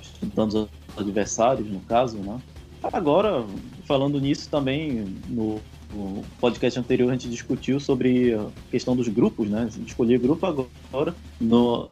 estudando 0.00 0.68
os 0.94 0.98
adversários, 0.98 1.68
no 1.68 1.80
caso, 1.80 2.18
né? 2.18 2.40
Agora, 2.82 3.44
falando 3.86 4.20
nisso 4.20 4.48
também, 4.48 5.04
no 5.28 5.60
no 5.92 6.22
podcast 6.40 6.78
anterior 6.78 7.10
a 7.10 7.12
gente 7.12 7.28
discutiu 7.28 7.80
sobre 7.80 8.34
a 8.34 8.46
questão 8.70 8.94
dos 8.94 9.08
grupos, 9.08 9.48
né? 9.48 9.68
Escolher 9.86 10.18
grupo 10.18 10.46
agora. 10.46 11.14
No, 11.40 11.90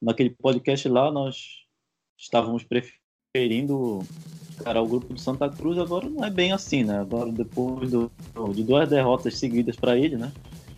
naquele 0.00 0.30
podcast 0.30 0.88
lá, 0.88 1.10
nós 1.10 1.64
estávamos 2.16 2.62
preferindo 2.62 4.04
cara, 4.62 4.80
o 4.80 4.86
grupo 4.86 5.12
do 5.12 5.20
Santa 5.20 5.48
Cruz. 5.48 5.78
Agora 5.78 6.08
não 6.08 6.24
é 6.24 6.30
bem 6.30 6.52
assim, 6.52 6.84
né? 6.84 7.00
Agora, 7.00 7.30
depois 7.32 7.90
do, 7.90 8.10
de 8.52 8.62
duas 8.62 8.88
derrotas 8.88 9.36
seguidas 9.36 9.76
para 9.76 9.98
ele, 9.98 10.16
né? 10.16 10.32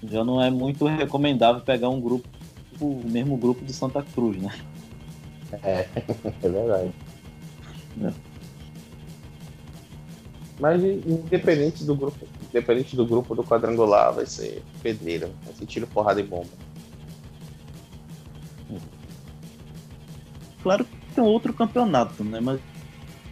Já 0.05 0.25
não 0.25 0.43
é 0.43 0.51
muito 0.51 0.87
recomendável 0.87 1.63
pegar 1.63 1.89
um 1.89 2.01
grupo, 2.01 2.29
o 2.81 3.03
mesmo 3.05 3.37
grupo 3.37 3.65
do 3.65 3.73
Santa 3.73 4.03
Cruz, 4.03 4.41
né? 4.41 4.55
É, 5.63 5.87
é 6.43 6.49
verdade. 6.49 6.93
É. 8.03 8.36
Mas 10.59 10.83
independente 10.83 11.85
do 11.85 11.95
grupo, 11.95 12.27
independente 12.49 12.97
do 12.97 13.07
grupo 13.07 13.35
do 13.35 13.45
quadrangular, 13.45 14.15
vai 14.15 14.27
ser 14.27 14.63
pedreira, 14.83 15.31
vai 15.45 15.55
ser 15.55 15.67
tiro, 15.67 15.87
porrada 15.87 16.21
e 16.21 16.25
bomba. 16.25 16.49
Claro 20.63 20.85
que 21.15 21.21
um 21.21 21.25
outro 21.25 21.53
campeonato, 21.53 22.25
né? 22.25 22.41
Mas, 22.41 22.61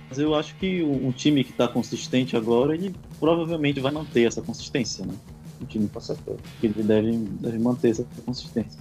mas 0.09 0.19
eu 0.19 0.35
acho 0.35 0.55
que 0.57 0.83
um 0.83 1.11
time 1.11 1.43
que 1.43 1.51
está 1.51 1.67
consistente 1.67 2.37
agora, 2.37 2.75
ele 2.75 2.95
provavelmente 3.19 3.81
vai 3.81 3.91
manter 3.91 4.27
essa 4.27 4.41
consistência, 4.41 5.05
né? 5.05 5.15
Um 5.61 5.65
time 5.65 5.89
com 5.89 6.01
certeza. 6.01 6.39
que 6.61 6.67
ele 6.67 6.83
deve, 6.83 7.11
deve 7.17 7.59
manter 7.59 7.91
essa 7.91 8.07
consistência. 8.25 8.79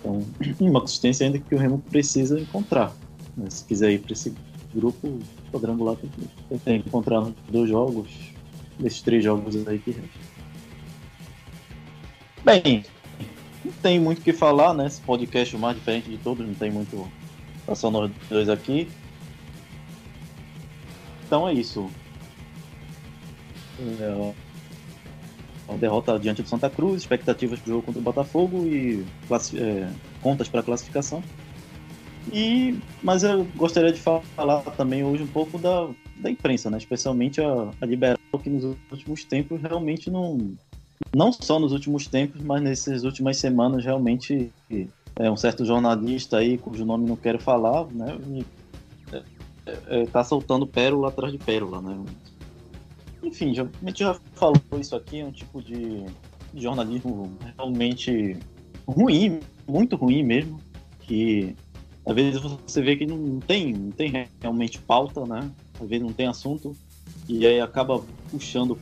Então, 0.00 0.24
uma 0.60 0.80
consistência 0.80 1.26
ainda 1.26 1.38
que 1.38 1.54
o 1.54 1.58
Remo 1.58 1.78
precisa 1.90 2.40
encontrar. 2.40 2.94
Né? 3.36 3.50
Se 3.50 3.64
quiser 3.64 3.90
ir 3.90 3.98
para 3.98 4.12
esse 4.12 4.32
grupo 4.76 5.18
quadrangular, 5.52 5.96
tem 5.96 6.10
que, 6.10 6.58
que 6.58 6.88
encontrar 6.88 7.26
dois 7.48 7.68
jogos, 7.68 8.08
desses 8.78 9.02
três 9.02 9.24
jogos 9.24 9.66
aí 9.66 9.78
que 9.78 9.96
Bem, 12.44 12.84
não 13.64 13.72
tem 13.82 13.98
muito 13.98 14.20
o 14.20 14.22
que 14.22 14.32
falar, 14.32 14.72
né? 14.72 14.86
Esse 14.86 15.00
podcast 15.00 15.52
é 15.52 15.58
o 15.58 15.60
mais 15.60 15.76
diferente 15.76 16.08
de 16.08 16.16
todos, 16.18 16.46
não 16.46 16.54
tem 16.54 16.70
muito. 16.70 17.10
Tá 17.66 17.74
só 17.74 17.90
nós 17.90 18.10
dois 18.30 18.48
aqui. 18.48 18.88
Então 21.26 21.48
é 21.48 21.52
isso. 21.52 21.90
É, 23.80 24.32
a 25.68 25.76
derrota 25.76 26.16
diante 26.18 26.42
do 26.42 26.48
Santa 26.48 26.70
Cruz, 26.70 27.02
expectativas 27.02 27.58
para 27.58 27.68
o 27.68 27.72
jogo 27.74 27.82
contra 27.82 28.00
o 28.00 28.04
Botafogo 28.04 28.64
e 28.64 29.04
é, 29.56 29.90
contas 30.22 30.48
para 30.48 30.62
classificação. 30.62 31.22
E, 32.32 32.78
mas 33.02 33.22
eu 33.22 33.44
gostaria 33.56 33.92
de 33.92 34.00
falar 34.00 34.60
também 34.76 35.04
hoje 35.04 35.22
um 35.22 35.28
pouco 35.28 35.58
da, 35.58 35.88
da 36.16 36.30
imprensa, 36.30 36.68
né? 36.70 36.78
especialmente 36.78 37.40
a, 37.40 37.70
a 37.80 37.86
liberal, 37.86 38.18
que 38.42 38.50
nos 38.50 38.76
últimos 38.90 39.24
tempos 39.24 39.60
realmente 39.60 40.10
não. 40.10 40.54
Não 41.14 41.32
só 41.32 41.58
nos 41.58 41.72
últimos 41.72 42.06
tempos, 42.06 42.42
mas 42.42 42.62
nessas 42.62 43.04
últimas 43.04 43.36
semanas 43.36 43.84
realmente 43.84 44.50
é 45.16 45.30
um 45.30 45.36
certo 45.36 45.64
jornalista 45.64 46.38
aí, 46.38 46.58
cujo 46.58 46.84
nome 46.84 47.06
não 47.06 47.16
quero 47.16 47.38
falar, 47.38 47.86
né? 47.86 48.18
É, 49.12 49.22
é, 49.66 49.78
é, 49.88 50.06
tá 50.06 50.24
soltando 50.24 50.66
pérola 50.66 51.08
atrás 51.08 51.32
de 51.32 51.38
pérola, 51.38 51.80
né? 51.80 52.02
Enfim, 53.22 53.54
já, 53.54 53.64
a 53.64 53.86
gente 53.86 53.98
já 54.00 54.14
falou 54.34 54.60
isso 54.78 54.94
aqui, 54.94 55.20
é 55.20 55.24
um 55.24 55.32
tipo 55.32 55.62
de 55.62 56.04
jornalismo 56.54 57.32
realmente 57.56 58.36
ruim, 58.86 59.40
muito 59.66 59.96
ruim 59.96 60.22
mesmo, 60.22 60.60
que 61.00 61.54
às 62.06 62.14
vezes 62.14 62.40
você 62.40 62.80
vê 62.80 62.96
que 62.96 63.04
não 63.04 63.40
tem, 63.40 63.72
não 63.72 63.90
tem 63.90 64.28
realmente 64.40 64.78
pauta, 64.78 65.26
né? 65.26 65.50
Às 65.80 65.88
vezes 65.88 66.06
não 66.06 66.12
tem 66.12 66.28
assunto, 66.28 66.74
e 67.28 67.44
aí 67.44 67.60
acaba 67.60 68.00
puxando 68.30 68.76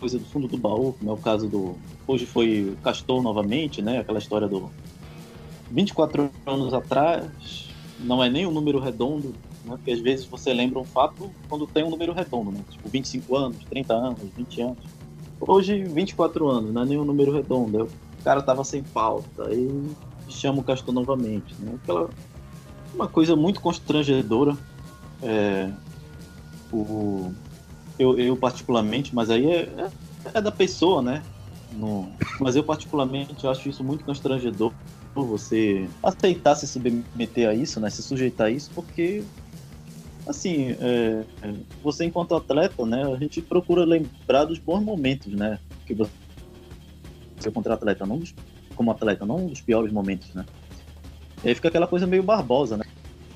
coisa 0.00 0.18
do 0.18 0.24
fundo 0.24 0.48
do 0.48 0.56
baú, 0.56 0.94
como 0.94 1.10
é 1.10 1.14
o 1.14 1.18
caso 1.18 1.46
do. 1.46 1.76
Hoje 2.06 2.24
foi 2.24 2.70
o 2.70 2.76
Castor 2.82 3.22
novamente, 3.22 3.82
né? 3.82 3.98
Aquela 3.98 4.18
história 4.18 4.48
do. 4.48 4.70
24 5.70 6.30
anos 6.46 6.72
atrás, 6.72 7.68
não 8.00 8.22
é 8.22 8.30
nem 8.30 8.46
um 8.46 8.50
número 8.50 8.78
redondo, 8.78 9.34
né? 9.64 9.76
Porque 9.76 9.92
às 9.92 10.00
vezes 10.00 10.24
você 10.24 10.54
lembra 10.54 10.78
um 10.78 10.84
fato 10.84 11.30
quando 11.48 11.66
tem 11.66 11.84
um 11.84 11.90
número 11.90 12.14
redondo, 12.14 12.50
né? 12.50 12.60
Tipo 12.70 12.88
25 12.88 13.36
anos, 13.36 13.58
30 13.68 13.94
anos, 13.94 14.18
20 14.36 14.62
anos. 14.62 14.78
Hoje, 15.38 15.84
24 15.84 16.48
anos, 16.48 16.72
não 16.72 16.82
é 16.82 16.86
nem 16.86 16.98
um 16.98 17.04
número 17.04 17.30
redondo. 17.30 17.84
O 18.20 18.24
cara 18.24 18.40
tava 18.40 18.64
sem 18.64 18.82
pauta, 18.82 19.48
aí 19.48 19.68
chama 20.30 20.60
o 20.60 20.64
Castor 20.64 20.94
novamente, 20.94 21.54
né? 21.58 21.74
Aquela 21.82 22.08
uma 22.94 23.08
coisa 23.08 23.36
muito 23.36 23.60
constrangedora. 23.60 24.56
É, 25.22 25.70
o, 26.72 27.32
eu, 27.98 28.18
eu, 28.18 28.36
particularmente, 28.36 29.14
mas 29.14 29.30
aí 29.30 29.46
é, 29.46 29.60
é, 29.62 29.90
é 30.34 30.40
da 30.40 30.50
pessoa, 30.50 31.02
né? 31.02 31.22
No, 31.72 32.08
mas 32.40 32.54
eu 32.56 32.62
particularmente 32.62 33.46
acho 33.46 33.68
isso 33.68 33.82
muito 33.82 34.04
constrangedor 34.04 34.72
você 35.14 35.88
aceitar 36.02 36.56
se 36.56 36.66
submeter 36.66 37.48
a 37.48 37.54
isso, 37.54 37.78
né? 37.78 37.88
Se 37.90 38.02
sujeitar 38.02 38.48
a 38.48 38.50
isso, 38.50 38.70
porque 38.74 39.22
assim, 40.26 40.76
é, 40.80 41.24
você 41.82 42.04
enquanto 42.04 42.34
atleta, 42.34 42.84
né? 42.84 43.04
A 43.04 43.16
gente 43.16 43.40
procura 43.40 43.84
lembrar 43.84 44.44
dos 44.44 44.58
bons 44.58 44.82
momentos, 44.82 45.32
né? 45.32 45.58
Que 45.86 45.94
você 45.94 47.50
contra 47.52 47.74
atleta, 47.74 48.06
não 48.06 48.18
dos, 48.18 48.34
como 48.74 48.90
atleta, 48.90 49.24
não 49.24 49.46
dos 49.46 49.60
piores 49.60 49.92
momentos, 49.92 50.32
né? 50.34 50.44
E 51.44 51.48
aí 51.48 51.54
fica 51.54 51.68
aquela 51.68 51.86
coisa 51.86 52.06
meio 52.06 52.22
Barbosa, 52.22 52.76
né? 52.76 52.84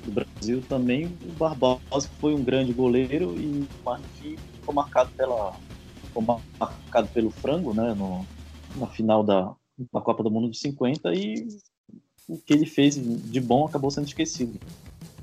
Do 0.03 0.11
Brasil 0.11 0.63
também, 0.67 1.05
o 1.05 1.31
Barbosa 1.33 2.09
foi 2.19 2.33
um 2.33 2.43
grande 2.43 2.73
goleiro 2.73 3.35
e 3.37 3.67
mas 3.85 4.01
ficou 4.17 4.73
marcado 4.73 5.11
pela 5.15 5.53
ficou 6.03 6.41
marcado 6.59 7.07
pelo 7.09 7.29
frango, 7.29 7.73
né, 7.73 7.93
no, 7.93 8.25
na 8.75 8.87
final 8.87 9.23
da, 9.23 9.53
da 9.93 10.01
Copa 10.01 10.23
do 10.23 10.31
Mundo 10.31 10.49
de 10.49 10.57
50 10.57 11.13
e 11.13 11.47
o 12.27 12.37
que 12.37 12.53
ele 12.53 12.65
fez 12.65 12.95
de 12.95 13.39
bom 13.39 13.65
acabou 13.65 13.91
sendo 13.91 14.07
esquecido. 14.07 14.59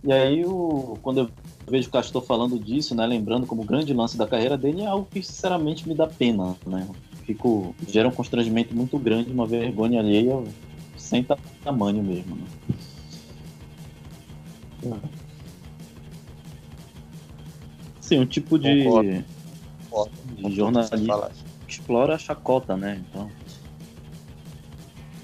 E 0.05 0.13
aí, 0.13 0.45
o, 0.45 0.97
quando 1.03 1.21
eu 1.21 1.31
vejo 1.69 1.89
o 1.89 1.93
Castor 1.93 2.23
falando 2.23 2.59
disso, 2.59 2.95
né, 2.95 3.05
lembrando 3.05 3.47
como 3.47 3.65
grande 3.65 3.93
lance 3.93 4.17
da 4.17 4.27
carreira 4.27 4.57
dele, 4.57 4.83
é 4.83 4.87
algo 4.87 5.09
que 5.11 5.23
sinceramente 5.23 5.89
me 5.89 5.95
dá 5.95 6.07
pena, 6.07 6.55
né? 6.65 6.87
Fico, 7.25 7.75
gera 7.89 8.09
um 8.09 8.13
constrangimento 8.13 8.75
muito 8.75 8.97
grande, 8.99 9.33
uma 9.33 9.47
vergonha 9.47 9.99
alheia 9.99 10.45
sem 11.07 11.25
tamanho 11.63 12.03
mesmo. 12.03 12.37
Né? 14.83 15.01
Sim, 18.01 18.21
um 18.21 18.27
tipo 18.27 18.59
de, 18.59 18.85
Concordo. 18.85 19.25
de 20.37 20.55
jornalismo 20.55 21.23
que 21.67 21.73
explora 21.73 22.15
a 22.15 22.19
chacota, 22.19 22.77
né? 22.77 23.05
Então. 23.09 23.31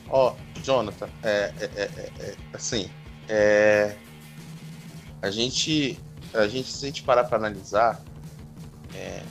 Ó, 0.08 0.32
oh, 0.32 0.60
Jonathan, 0.62 1.08
é, 1.22 1.52
é, 1.58 1.70
é, 1.76 1.82
é, 2.20 2.36
assim, 2.52 2.88
é, 3.28 3.96
a 5.20 5.30
gente, 5.30 5.98
a 6.34 6.46
gente, 6.46 6.68
se 6.68 6.84
a 6.84 6.88
gente 6.88 7.02
parar 7.02 7.24
para 7.24 7.38
analisar, 7.38 8.02
é, 8.94 9.22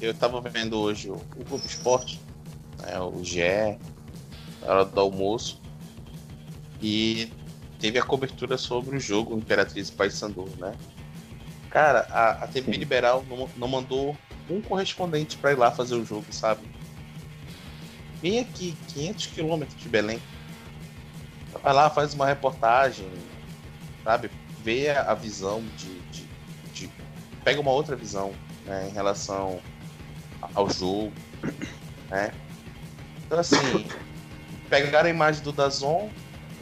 eu 0.00 0.12
tava 0.12 0.40
vendo 0.40 0.78
hoje 0.78 1.08
o, 1.08 1.14
o 1.14 1.44
Grupo 1.44 1.66
Esporte, 1.66 2.20
né, 2.82 2.98
o 3.00 3.22
GE, 3.22 3.78
hora 4.62 4.84
do 4.84 5.00
almoço, 5.00 5.61
e 6.82 7.32
teve 7.78 7.98
a 7.98 8.02
cobertura 8.02 8.58
sobre 8.58 8.96
o 8.96 9.00
jogo 9.00 9.36
Imperatriz 9.36 9.88
Paysandu, 9.88 10.48
né? 10.58 10.74
Cara, 11.70 12.06
a, 12.10 12.44
a 12.44 12.46
TV 12.48 12.72
Sim. 12.72 12.78
Liberal 12.78 13.24
não, 13.28 13.48
não 13.56 13.68
mandou 13.68 14.16
um 14.50 14.60
correspondente 14.60 15.36
para 15.38 15.52
ir 15.52 15.58
lá 15.58 15.70
fazer 15.70 15.94
o 15.94 16.04
jogo, 16.04 16.26
sabe? 16.30 16.60
Vem 18.20 18.40
aqui, 18.40 18.76
500 18.88 19.26
quilômetros 19.26 19.80
de 19.80 19.88
Belém. 19.88 20.20
Vai 21.62 21.72
lá, 21.72 21.88
faz 21.88 22.14
uma 22.14 22.26
reportagem, 22.26 23.08
sabe? 24.04 24.30
Vê 24.62 24.90
a 24.90 25.14
visão 25.14 25.62
de, 25.76 25.98
de, 26.10 26.24
de 26.72 26.90
pega 27.42 27.60
uma 27.60 27.70
outra 27.70 27.96
visão 27.96 28.32
né, 28.66 28.88
em 28.88 28.92
relação 28.92 29.60
ao 30.54 30.68
jogo, 30.68 31.12
né? 32.10 32.32
Então 33.26 33.38
assim, 33.38 33.86
pegaram 34.68 35.08
a 35.08 35.10
imagem 35.10 35.42
do 35.42 35.52
Dazon, 35.52 36.10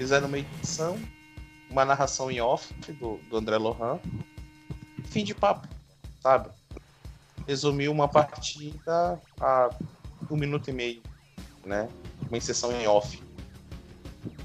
fizeram 0.01 0.29
uma 0.29 0.39
edição, 0.39 0.99
uma 1.69 1.85
narração 1.85 2.31
em 2.31 2.41
off 2.41 2.73
do, 2.95 3.19
do 3.29 3.37
André 3.37 3.59
Lohan. 3.59 4.01
Fim 5.05 5.23
de 5.23 5.35
papo, 5.35 5.69
sabe? 6.23 6.49
Resumiu 7.47 7.93
uma 7.93 8.09
partida 8.09 9.21
a 9.39 9.69
um 10.31 10.37
minuto 10.37 10.71
e 10.71 10.73
meio. 10.73 11.03
né? 11.67 11.87
Uma 12.27 12.39
inserção 12.39 12.73
em 12.73 12.87
off. 12.87 13.23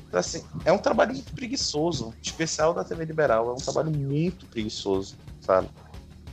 Então, 0.10 0.20
assim, 0.20 0.44
é 0.66 0.74
um 0.74 0.78
trabalho 0.78 1.14
muito 1.14 1.34
preguiçoso, 1.34 2.14
especial 2.22 2.74
da 2.74 2.84
TV 2.84 3.06
liberal, 3.06 3.50
é 3.50 3.54
um 3.54 3.56
trabalho 3.56 3.92
muito 3.92 4.46
preguiçoso, 4.48 5.16
sabe? 5.40 5.70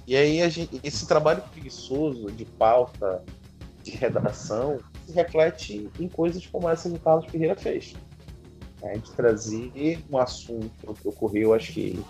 E 0.05 0.17
aí 0.17 0.51
gente, 0.51 0.81
esse 0.83 1.07
trabalho 1.07 1.43
preguiçoso 1.53 2.29
de 2.33 2.45
pauta, 2.45 3.23
de 3.85 3.93
redação, 3.93 4.81
se 5.07 5.13
reflete 5.13 5.89
em 6.01 6.09
coisas 6.09 6.45
como 6.45 6.69
essa 6.69 6.91
que 6.91 6.97
o 6.97 7.01
Carlos 7.01 7.31
Ferreira 7.31 7.55
fez. 7.55 7.95
Né? 8.83 8.99
De 8.99 9.11
trazer 9.13 10.05
um 10.11 10.19
assunto 10.19 10.95
que 11.01 11.09
ocorreu, 11.09 11.55
acho 11.55 11.73
que 11.73 12.05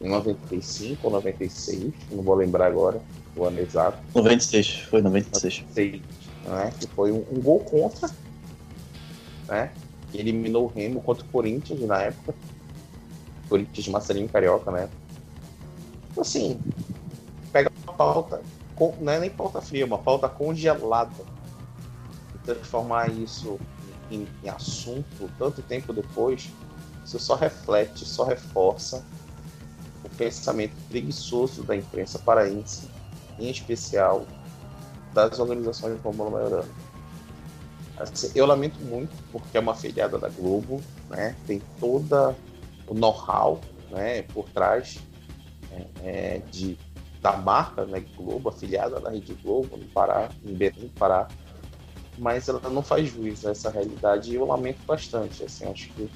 em 0.00 0.08
95 0.08 1.06
ou 1.06 1.12
96, 1.12 1.92
não 2.10 2.22
vou 2.22 2.34
lembrar 2.34 2.66
agora 2.66 3.00
o 3.36 3.44
ano 3.44 3.60
exato. 3.60 3.98
96, 4.14 4.80
foi 4.82 5.00
96. 5.00 5.60
96 5.60 6.22
né? 6.44 6.72
Que 6.78 6.86
foi 6.88 7.12
um, 7.12 7.24
um 7.30 7.40
gol 7.40 7.60
contra, 7.60 8.10
né? 9.48 9.72
Que 10.10 10.18
eliminou 10.18 10.64
o 10.64 10.68
Remo 10.68 11.00
contra 11.00 11.24
o 11.24 11.28
Corinthians 11.28 11.80
na 11.80 12.02
época. 12.02 12.34
Corinthians 13.48 13.84
de 13.84 13.90
Marcelinho 13.90 14.28
Carioca, 14.28 14.70
né? 14.70 14.88
Então, 16.10 16.22
assim, 16.22 16.60
pega 17.52 17.70
uma 17.84 17.94
pauta, 17.94 18.42
não 19.00 19.12
é 19.12 19.20
nem 19.20 19.30
pauta 19.30 19.60
fria, 19.60 19.82
é 19.82 19.86
uma 19.86 19.98
pauta 19.98 20.28
congelada. 20.28 21.24
E 22.34 22.38
transformar 22.44 23.10
isso 23.10 23.58
em, 24.10 24.26
em 24.42 24.48
assunto 24.48 25.30
tanto 25.38 25.62
tempo 25.62 25.92
depois, 25.92 26.50
isso 27.04 27.18
só 27.18 27.34
reflete, 27.34 28.04
só 28.04 28.24
reforça 28.24 29.04
o 30.04 30.08
pensamento 30.10 30.74
preguiçoso 30.88 31.62
da 31.62 31.76
imprensa 31.76 32.18
paraense, 32.18 32.88
em 33.38 33.50
especial 33.50 34.26
das 35.12 35.38
organizações 35.38 36.00
Fórmula 36.00 36.30
Maiorana. 36.30 36.68
Assim, 37.96 38.30
eu 38.34 38.46
lamento 38.46 38.80
muito, 38.80 39.12
porque 39.30 39.56
é 39.56 39.60
uma 39.60 39.74
filiada 39.74 40.18
da 40.18 40.28
Globo, 40.28 40.80
né? 41.08 41.36
tem 41.46 41.62
toda 41.78 42.36
o 42.86 42.94
know-how 42.94 43.60
né, 43.90 44.22
por 44.22 44.48
trás 44.48 44.98
é, 45.70 45.86
é, 46.02 46.42
de, 46.50 46.76
da 47.20 47.36
marca 47.36 47.84
né, 47.84 48.04
Globo, 48.16 48.48
afiliada 48.48 48.98
da 48.98 49.10
Rede 49.10 49.34
Globo, 49.42 49.76
no 49.76 49.84
Pará, 49.86 50.30
em 50.44 50.54
Belém, 50.54 50.90
Pará, 50.98 51.28
mas 52.18 52.48
ela 52.48 52.60
não 52.68 52.82
faz 52.82 53.08
juiz 53.08 53.44
a 53.44 53.50
essa 53.50 53.70
realidade 53.70 54.32
e 54.32 54.34
eu 54.34 54.44
lamento 54.44 54.80
bastante. 54.86 55.44
Assim, 55.44 55.66
acho 55.70 55.88
que 55.92 56.10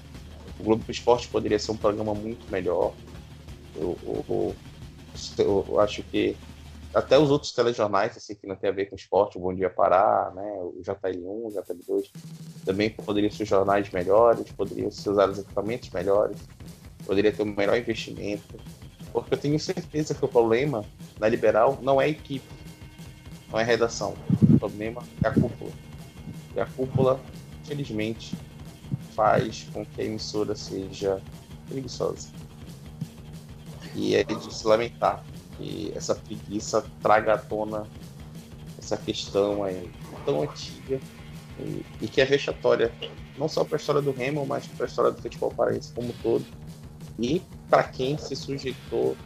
o 0.59 0.65
Globo 0.65 0.85
Esporte 0.89 1.29
poderia 1.29 1.59
ser 1.59 1.73
um 1.73 1.77
programa 1.77 2.15
muito 2.15 2.51
melhor. 2.51 2.93
Eu, 3.75 3.97
eu, 4.03 4.25
eu, 5.39 5.67
eu 5.69 5.81
acho 5.81 6.03
que 6.05 6.37
até 6.97 7.19
os 7.19 7.31
outros 7.31 7.53
telejornais, 7.53 8.17
assim, 8.17 8.35
que 8.35 8.47
não 8.47 8.57
tem 8.57 8.71
a 8.71 8.73
ver 8.73 8.87
com 8.87 8.97
esporte, 8.97 9.37
o 9.37 9.41
Bom 9.41 9.55
Dia 9.55 9.69
Pará, 9.69 10.33
né, 10.35 10.61
o 10.63 10.81
JL1, 10.81 11.27
o 11.27 11.53
JL2, 11.53 12.11
também 12.65 12.89
poderiam 12.89 13.31
ser 13.31 13.45
jornais 13.45 13.91
melhores, 13.91 14.51
poderiam 14.53 14.91
ser 14.91 15.11
usados 15.11 15.39
equipamentos 15.39 15.91
melhores, 15.91 16.39
poderia 17.05 17.31
ter 17.31 17.43
um 17.43 17.55
melhor 17.55 17.77
investimento, 17.77 18.57
porque 19.13 19.35
eu 19.35 19.39
tenho 19.39 19.61
certeza 19.61 20.15
que 20.15 20.25
o 20.25 20.29
problema 20.29 20.87
na 21.21 21.29
Liberal 21.29 21.79
não 21.83 22.01
é 22.01 22.07
a 22.07 22.09
equipe, 22.09 22.49
não 23.51 23.59
é 23.59 23.63
a 23.63 23.67
redação, 23.67 24.15
o 24.43 24.59
problema 24.59 25.03
é 25.23 25.29
a 25.29 25.35
cúpula. 25.35 25.73
E 26.57 26.61
a 26.61 26.67
cúpula, 26.67 27.21
infelizmente, 27.63 28.37
faz 29.15 29.69
com 29.73 29.85
que 29.85 30.01
a 30.01 30.05
emissora 30.05 30.57
seja 30.57 31.21
preguiçosa. 31.69 32.29
E 33.95 34.17
é 34.17 34.25
de 34.25 34.55
se 34.55 34.67
lamentar 34.67 35.23
que 35.57 35.93
essa 35.95 36.15
preguiça 36.15 36.85
traga 37.03 37.35
à 37.35 37.39
tona 37.39 37.87
essa 38.79 38.97
questão 38.97 39.65
aí 39.65 39.91
tão 40.25 40.43
antiga 40.43 41.01
e, 41.59 41.85
e 42.01 42.09
que 42.09 42.21
é 42.21 42.25
vexatória 42.25 42.93
não 43.37 43.49
só 43.49 43.65
para 43.65 43.77
a 43.77 43.81
história 43.81 44.03
do 44.03 44.13
Remo, 44.13 44.47
mas 44.47 44.67
para 44.67 44.87
a 44.87 44.89
história 44.89 45.11
do 45.11 45.21
futebol 45.21 45.51
paraense 45.51 45.93
como 45.93 46.09
um 46.09 46.15
todo 46.23 46.45
e 47.19 47.43
para 47.69 47.85
quem 47.85 48.17
se 48.19 48.37
sujeitou 48.37 49.17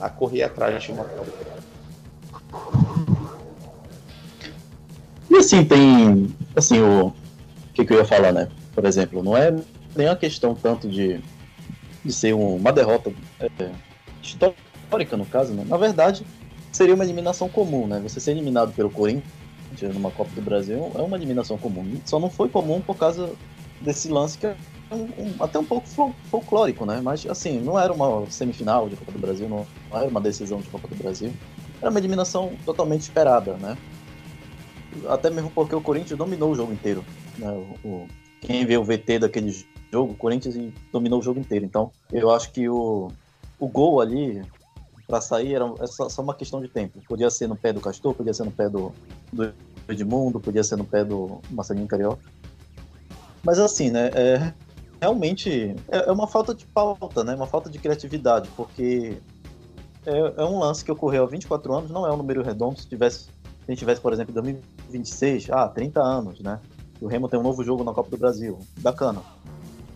a 0.00 0.08
correr 0.08 0.42
atrás 0.42 0.82
de 0.82 0.92
uma 0.92 1.04
prova. 1.04 1.53
Assim 5.44 5.64
tem 5.64 6.34
assim 6.56 6.80
o 6.80 7.12
que, 7.72 7.84
que 7.84 7.92
eu 7.92 7.98
ia 7.98 8.04
falar, 8.04 8.32
né? 8.32 8.48
Por 8.74 8.84
exemplo, 8.84 9.22
não 9.22 9.36
é 9.36 9.54
nem 9.94 10.08
a 10.08 10.16
questão 10.16 10.54
tanto 10.54 10.88
de, 10.88 11.20
de 12.04 12.12
ser 12.12 12.34
uma 12.34 12.72
derrota 12.72 13.12
é, 13.40 13.70
histórica 14.22 14.64
histórica, 14.94 15.16
no 15.16 15.26
caso, 15.26 15.52
né? 15.52 15.64
Na 15.66 15.76
verdade, 15.76 16.24
seria 16.70 16.94
uma 16.94 17.04
eliminação 17.04 17.48
comum, 17.48 17.86
né? 17.86 18.00
Você 18.02 18.20
ser 18.20 18.30
eliminado 18.30 18.72
pelo 18.72 18.90
Corinthians 18.90 19.24
numa 19.92 20.10
Copa 20.10 20.30
do 20.34 20.40
Brasil 20.40 20.92
é 20.94 21.02
uma 21.02 21.16
eliminação 21.16 21.58
comum. 21.58 21.84
Só 22.04 22.20
não 22.20 22.30
foi 22.30 22.48
comum 22.48 22.80
por 22.80 22.96
causa 22.96 23.30
desse 23.80 24.08
lance 24.08 24.38
que 24.38 24.46
é 24.46 24.56
um, 24.92 25.02
um, 25.02 25.34
até 25.40 25.58
um 25.58 25.64
pouco 25.64 25.86
folclórico, 26.30 26.86
né? 26.86 27.00
Mas, 27.02 27.26
assim, 27.26 27.60
não 27.60 27.78
era 27.78 27.92
uma 27.92 28.24
semifinal 28.30 28.88
de 28.88 28.96
Copa 28.96 29.12
do 29.12 29.18
Brasil, 29.18 29.48
não, 29.48 29.66
não 29.90 29.98
era 29.98 30.08
uma 30.08 30.20
decisão 30.20 30.60
de 30.60 30.68
Copa 30.68 30.86
do 30.86 30.94
Brasil. 30.94 31.32
Era 31.80 31.90
uma 31.90 31.98
eliminação 31.98 32.52
totalmente 32.64 33.02
esperada, 33.02 33.54
né? 33.54 33.76
Até 35.08 35.30
mesmo 35.30 35.50
porque 35.50 35.74
o 35.74 35.80
Corinthians 35.80 36.18
dominou 36.18 36.52
o 36.52 36.54
jogo 36.54 36.72
inteiro. 36.72 37.04
Né? 37.38 37.50
O, 37.84 37.88
o, 37.88 38.08
quem 38.40 38.64
vê 38.64 38.76
o 38.76 38.84
VT 38.84 39.20
daquele 39.20 39.50
jogo, 39.92 40.12
o 40.12 40.16
Corinthians 40.16 40.54
dominou 40.92 41.20
o 41.20 41.22
jogo 41.22 41.40
inteiro. 41.40 41.64
Então, 41.64 41.90
eu 42.12 42.30
acho 42.30 42.52
que 42.52 42.68
o, 42.68 43.08
o 43.58 43.68
gol 43.68 44.00
ali 44.00 44.42
para 45.06 45.20
sair 45.20 45.54
era 45.54 45.72
é 45.80 45.86
só, 45.86 46.08
só, 46.08 46.22
uma 46.22 46.34
questão 46.34 46.60
de 46.60 46.68
tempo. 46.68 47.00
Podia 47.06 47.30
ser 47.30 47.46
no 47.48 47.56
pé 47.56 47.72
do 47.72 47.80
Castor, 47.80 48.14
podia 48.14 48.32
ser 48.32 48.44
no 48.44 48.50
pé 48.50 48.68
do, 48.68 48.92
do 49.32 49.52
Edmundo, 49.88 50.40
podia 50.40 50.64
ser 50.64 50.76
no 50.76 50.84
pé 50.84 51.04
do 51.04 51.40
Marcelinho 51.50 51.86
Carioca. 51.86 52.22
Mas 53.42 53.58
assim, 53.58 53.90
né? 53.90 54.10
É, 54.14 54.52
realmente 55.00 55.74
é, 55.88 56.08
é, 56.08 56.12
uma 56.12 56.26
falta 56.26 56.54
de 56.54 56.66
pauta, 56.66 57.22
né? 57.22 57.34
Uma 57.34 57.46
falta 57.46 57.68
de 57.68 57.78
criatividade, 57.78 58.48
porque 58.56 59.18
é, 60.06 60.18
é, 60.18 60.44
um 60.44 60.58
lance 60.58 60.84
que 60.84 60.90
ocorreu 60.90 61.24
há 61.24 61.26
24 61.26 61.72
anos, 61.74 61.90
não 61.90 62.06
é 62.06 62.12
um 62.12 62.16
número 62.16 62.42
redondo. 62.42 62.80
Se 62.80 62.88
tivesse, 62.88 63.24
se 63.24 63.28
a 63.66 63.70
gente 63.70 63.78
tivesse, 63.78 64.00
por 64.00 64.12
exemplo, 64.12 64.32
em 64.32 64.34
2026, 64.34 65.50
ah, 65.50 65.68
30 65.68 66.00
anos, 66.00 66.40
né? 66.40 66.60
O 67.00 67.06
Remo 67.06 67.28
tem 67.28 67.38
um 67.38 67.42
novo 67.42 67.64
jogo 67.64 67.82
na 67.82 67.92
Copa 67.92 68.10
do 68.10 68.16
Brasil. 68.16 68.58
Bacana. 68.78 69.22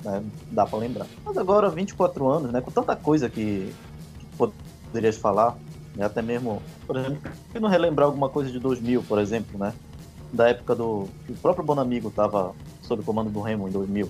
Né? 0.04 0.22
Dá 0.50 0.66
para 0.66 0.78
lembrar. 0.78 1.07
Mas 1.24 1.37
agora, 1.37 1.68
24 1.68 2.28
anos, 2.28 2.52
né? 2.52 2.61
Com 2.61 2.70
tanta 2.70 2.96
coisa 2.96 3.28
que, 3.28 3.72
que 4.18 4.26
poderias 4.90 5.16
falar, 5.16 5.57
né? 5.94 6.07
até 6.07 6.22
mesmo, 6.22 6.62
por 6.87 6.96
exemplo, 6.96 7.31
se 7.52 7.61
não 7.61 7.68
relembrar 7.68 8.07
alguma 8.07 8.28
coisa 8.28 8.50
de 8.50 8.59
2000, 8.59 9.02
por 9.02 9.18
exemplo, 9.18 9.59
né? 9.59 9.74
Da 10.33 10.48
época 10.48 10.74
do 10.74 11.09
que 11.26 11.33
o 11.33 11.37
próprio 11.37 11.64
Bonamigo 11.64 12.09
estava 12.09 12.54
sob 12.83 13.02
o 13.02 13.04
comando 13.04 13.31
do 13.31 13.40
Remo 13.40 13.68
em 13.68 13.70
2000. 13.70 14.09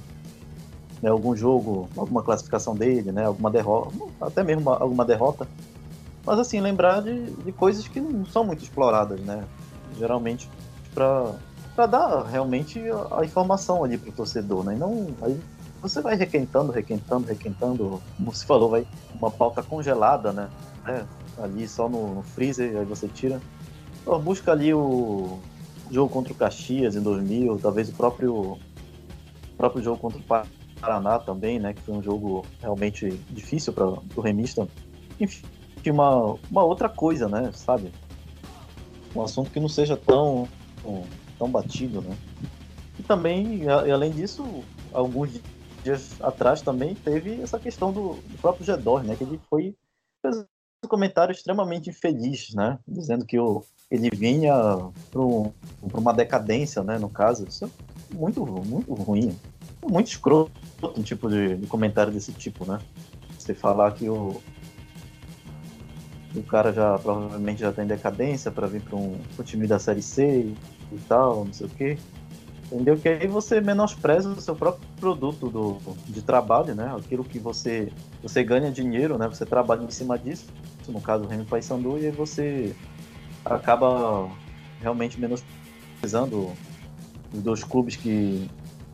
Né, 1.00 1.10
algum 1.10 1.36
jogo, 1.36 1.88
alguma 1.96 2.24
classificação 2.24 2.74
dele, 2.74 3.12
né, 3.12 3.24
alguma 3.24 3.52
derrota, 3.52 3.92
até 4.20 4.42
mesmo 4.42 4.62
uma, 4.62 4.76
alguma 4.78 5.04
derrota. 5.04 5.46
Mas 6.28 6.40
assim, 6.40 6.60
lembrar 6.60 7.00
de, 7.00 7.30
de 7.30 7.52
coisas 7.52 7.88
que 7.88 7.98
não 7.98 8.26
são 8.26 8.44
muito 8.44 8.62
exploradas, 8.62 9.18
né? 9.20 9.46
Geralmente 9.98 10.46
para 10.94 11.86
dar 11.86 12.22
realmente 12.24 12.78
a, 12.90 13.20
a 13.20 13.24
informação 13.24 13.82
ali 13.82 13.96
para 13.96 14.10
o 14.10 14.12
torcedor, 14.12 14.62
né? 14.62 14.74
E 14.74 14.78
não 14.78 15.06
aí 15.22 15.40
você 15.80 16.02
vai 16.02 16.16
requentando, 16.16 16.70
requentando, 16.70 17.26
requentando, 17.26 18.02
como 18.18 18.34
se 18.34 18.44
falou, 18.44 18.68
vai 18.68 18.86
uma 19.18 19.30
pauta 19.30 19.62
congelada, 19.62 20.30
né? 20.30 20.50
É, 20.86 21.02
ali 21.42 21.66
só 21.66 21.88
no, 21.88 22.16
no, 22.16 22.22
freezer, 22.22 22.76
aí 22.76 22.84
você 22.84 23.08
tira. 23.08 23.40
Então, 24.02 24.20
busca 24.20 24.52
ali 24.52 24.74
o 24.74 25.38
jogo 25.90 26.12
contra 26.12 26.34
o 26.34 26.36
Caxias 26.36 26.94
em 26.94 27.00
2000, 27.00 27.58
talvez 27.58 27.88
o 27.88 27.94
próprio, 27.94 28.58
próprio 29.56 29.82
jogo 29.82 29.96
contra 29.98 30.18
o 30.18 30.44
Paraná 30.78 31.18
também, 31.20 31.58
né? 31.58 31.72
Que 31.72 31.80
foi 31.80 31.94
um 31.94 32.02
jogo 32.02 32.44
realmente 32.60 33.18
difícil 33.30 33.72
para 33.72 33.86
o 33.86 34.20
remista. 34.20 34.68
Enfim, 35.18 35.46
uma, 35.90 36.36
uma 36.50 36.64
outra 36.64 36.88
coisa, 36.88 37.28
né? 37.28 37.50
Sabe? 37.54 37.92
Um 39.14 39.22
assunto 39.22 39.50
que 39.50 39.60
não 39.60 39.68
seja 39.68 39.96
tão, 39.96 40.48
tão 41.38 41.50
batido, 41.50 42.00
né? 42.00 42.16
E 42.98 43.02
também, 43.02 43.68
além 43.68 44.10
disso, 44.10 44.64
alguns 44.92 45.40
dias 45.82 46.20
atrás 46.20 46.60
também 46.60 46.94
teve 46.94 47.40
essa 47.40 47.58
questão 47.58 47.92
do, 47.92 48.14
do 48.14 48.38
próprio 48.40 48.66
Gedor, 48.66 49.02
né? 49.02 49.16
Que 49.16 49.24
ele 49.24 49.40
foi 49.48 49.74
fez 50.20 50.44
um 50.84 50.88
comentário 50.88 51.32
extremamente 51.32 51.90
infeliz, 51.90 52.52
né? 52.54 52.78
Dizendo 52.86 53.24
que 53.24 53.38
o, 53.38 53.64
ele 53.90 54.10
vinha 54.10 54.52
para 55.10 55.20
um, 55.20 55.52
uma 55.94 56.12
decadência, 56.12 56.82
né? 56.82 56.98
No 56.98 57.08
caso, 57.08 57.46
isso 57.46 57.64
é 57.64 57.68
muito, 58.14 58.44
muito 58.44 58.92
ruim, 58.94 59.36
muito 59.82 60.08
escroto 60.08 60.52
um 60.82 61.02
tipo 61.02 61.28
de, 61.28 61.56
de 61.56 61.66
comentário 61.66 62.12
desse 62.12 62.32
tipo, 62.32 62.64
né? 62.64 62.80
Você 63.38 63.54
falar 63.54 63.92
que 63.92 64.08
o 64.08 64.40
o 66.38 66.42
cara 66.42 66.72
já 66.72 66.98
provavelmente 66.98 67.61
já 67.61 67.70
está 67.70 67.83
em 67.83 67.87
decadência 67.87 68.51
para 68.51 68.66
vir 68.66 68.83
para 68.83 68.96
um, 68.96 69.18
um 69.38 69.42
time 69.42 69.66
da 69.66 69.79
série 69.79 70.03
C 70.03 70.55
e 70.92 70.98
tal, 71.09 71.44
não 71.44 71.53
sei 71.53 71.66
o 71.66 71.70
quê. 71.70 71.98
Entendeu? 72.70 72.98
Que 72.98 73.09
aí 73.09 73.27
você 73.27 73.61
menospreza 73.61 74.29
o 74.29 74.40
seu 74.40 74.55
próprio 74.55 74.87
produto 75.01 75.48
do, 75.48 75.79
de 76.07 76.20
trabalho, 76.20 76.74
né? 76.74 76.94
Aquilo 76.98 77.24
que 77.24 77.38
você, 77.38 77.90
você 78.22 78.44
ganha 78.44 78.70
dinheiro, 78.70 79.16
né? 79.16 79.27
Você 79.27 79.46
trabalha 79.46 79.83
em 79.83 79.90
cima 79.90 80.18
disso, 80.18 80.46
no 80.87 81.01
caso 81.01 81.24
o 81.24 81.27
Remy 81.27 81.44
Paysandu, 81.46 81.98
e 81.98 82.07
aí 82.07 82.12
você 82.12 82.74
acaba 83.44 84.29
realmente 84.81 85.18
menosprezando 85.18 86.53
os 87.33 87.42
dois 87.42 87.64
clubes 87.64 87.96
que 87.96 88.51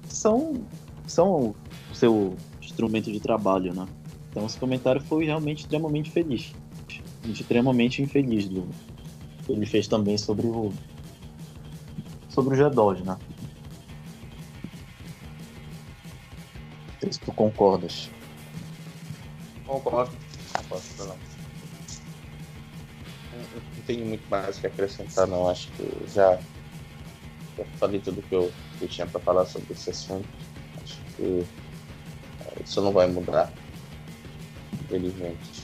são, 0.08 0.62
são 1.06 1.54
o 1.90 1.94
seu 1.94 2.36
instrumento 2.62 3.10
de 3.10 3.18
trabalho, 3.18 3.74
né? 3.74 3.86
Então 4.30 4.46
esse 4.46 4.58
comentário 4.58 5.00
foi 5.00 5.24
realmente 5.24 5.60
extremamente 5.60 6.10
feliz. 6.10 6.52
Extremamente 7.26 8.02
infeliz 8.02 8.48
do 8.48 8.68
ele 9.48 9.66
fez 9.66 9.86
também 9.86 10.16
sobre 10.16 10.46
o 10.46 10.72
sobre 12.28 12.54
o 12.54 12.58
G2, 12.58 13.04
né? 13.04 13.16
Não 16.86 17.00
sei 17.00 17.12
se 17.12 17.20
tu 17.20 17.32
concordas. 17.32 18.10
Concordo. 19.66 20.12
Não. 20.98 21.16
Tenho 23.86 24.06
muito 24.06 24.26
mais 24.28 24.58
que 24.58 24.66
acrescentar, 24.66 25.26
não. 25.26 25.48
Acho 25.48 25.70
que 25.72 25.86
já, 26.12 26.38
já 27.56 27.64
falei 27.76 28.00
tudo 28.00 28.22
que 28.22 28.34
eu, 28.34 28.50
que 28.78 28.84
eu 28.84 28.88
tinha 28.88 29.06
para 29.06 29.20
falar 29.20 29.44
sobre 29.44 29.72
esse 29.72 29.90
assunto. 29.90 30.26
Acho 30.82 31.00
que 31.16 31.44
é, 32.40 32.62
isso 32.64 32.80
não 32.80 32.92
vai 32.92 33.06
mudar, 33.06 33.52
infelizmente. 34.72 35.63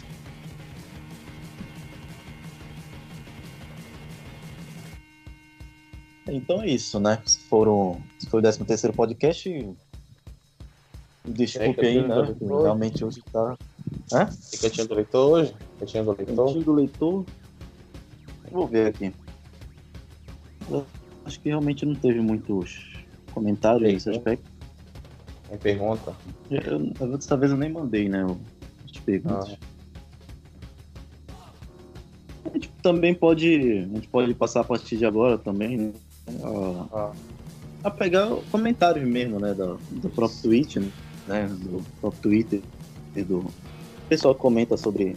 Então 6.30 6.62
é 6.62 6.68
isso, 6.68 7.00
né? 7.00 7.20
Se, 7.24 7.38
foram, 7.40 8.00
foi 8.28 8.40
o 8.40 8.42
13 8.42 8.64
terceiro 8.64 8.96
podcast, 8.96 9.76
desculpe 11.24 11.86
aí, 11.86 12.06
né? 12.06 12.34
Realmente 12.40 13.04
hoje 13.04 13.20
tá... 13.32 13.56
Hã? 14.12 14.28
Cantinho 14.60 14.88
do 14.88 14.94
leitor 14.94 15.30
hoje? 15.32 15.54
Cantinho 15.78 16.04
do 16.04 16.12
leitor? 16.12 16.46
Cantinho 16.46 16.64
do 16.64 16.72
leitor... 16.72 17.26
Vou 18.50 18.66
ver 18.66 18.88
aqui. 18.88 19.12
Eu 20.68 20.84
acho 21.24 21.40
que 21.40 21.48
realmente 21.48 21.86
não 21.86 21.94
teve 21.94 22.20
muitos 22.20 22.92
comentários 23.32 23.82
Eita. 23.82 23.94
nesse 23.94 24.10
aspecto. 24.10 24.50
Tem 25.48 25.58
pergunta? 25.58 26.14
Eu, 26.50 26.92
eu, 27.00 27.16
dessa 27.16 27.36
vez 27.36 27.52
eu 27.52 27.58
nem 27.58 27.70
mandei, 27.70 28.08
né? 28.08 28.24
As 28.84 28.98
perguntas. 29.00 29.56
Ah. 31.32 31.50
A 32.46 32.54
gente 32.54 32.70
também 32.82 33.14
pode. 33.14 33.88
A 33.90 33.94
gente 33.94 34.08
pode 34.08 34.34
passar 34.34 34.60
a 34.60 34.64
partir 34.64 34.96
de 34.96 35.06
agora 35.06 35.38
também, 35.38 35.76
né? 35.76 35.92
A, 36.92 37.12
a 37.84 37.90
pegar 37.90 38.28
comentários 38.50 39.06
mesmo, 39.06 39.38
né? 39.38 39.54
Do, 39.54 39.78
do 39.90 40.08
próprio 40.10 40.40
tweet, 40.42 40.80
né? 41.26 41.48
Do 41.48 41.82
próprio 42.00 42.22
Twitter 42.22 42.60
e 43.14 43.22
do. 43.22 43.38
O 43.38 44.08
pessoal 44.08 44.34
comenta 44.34 44.76
sobre, 44.76 45.16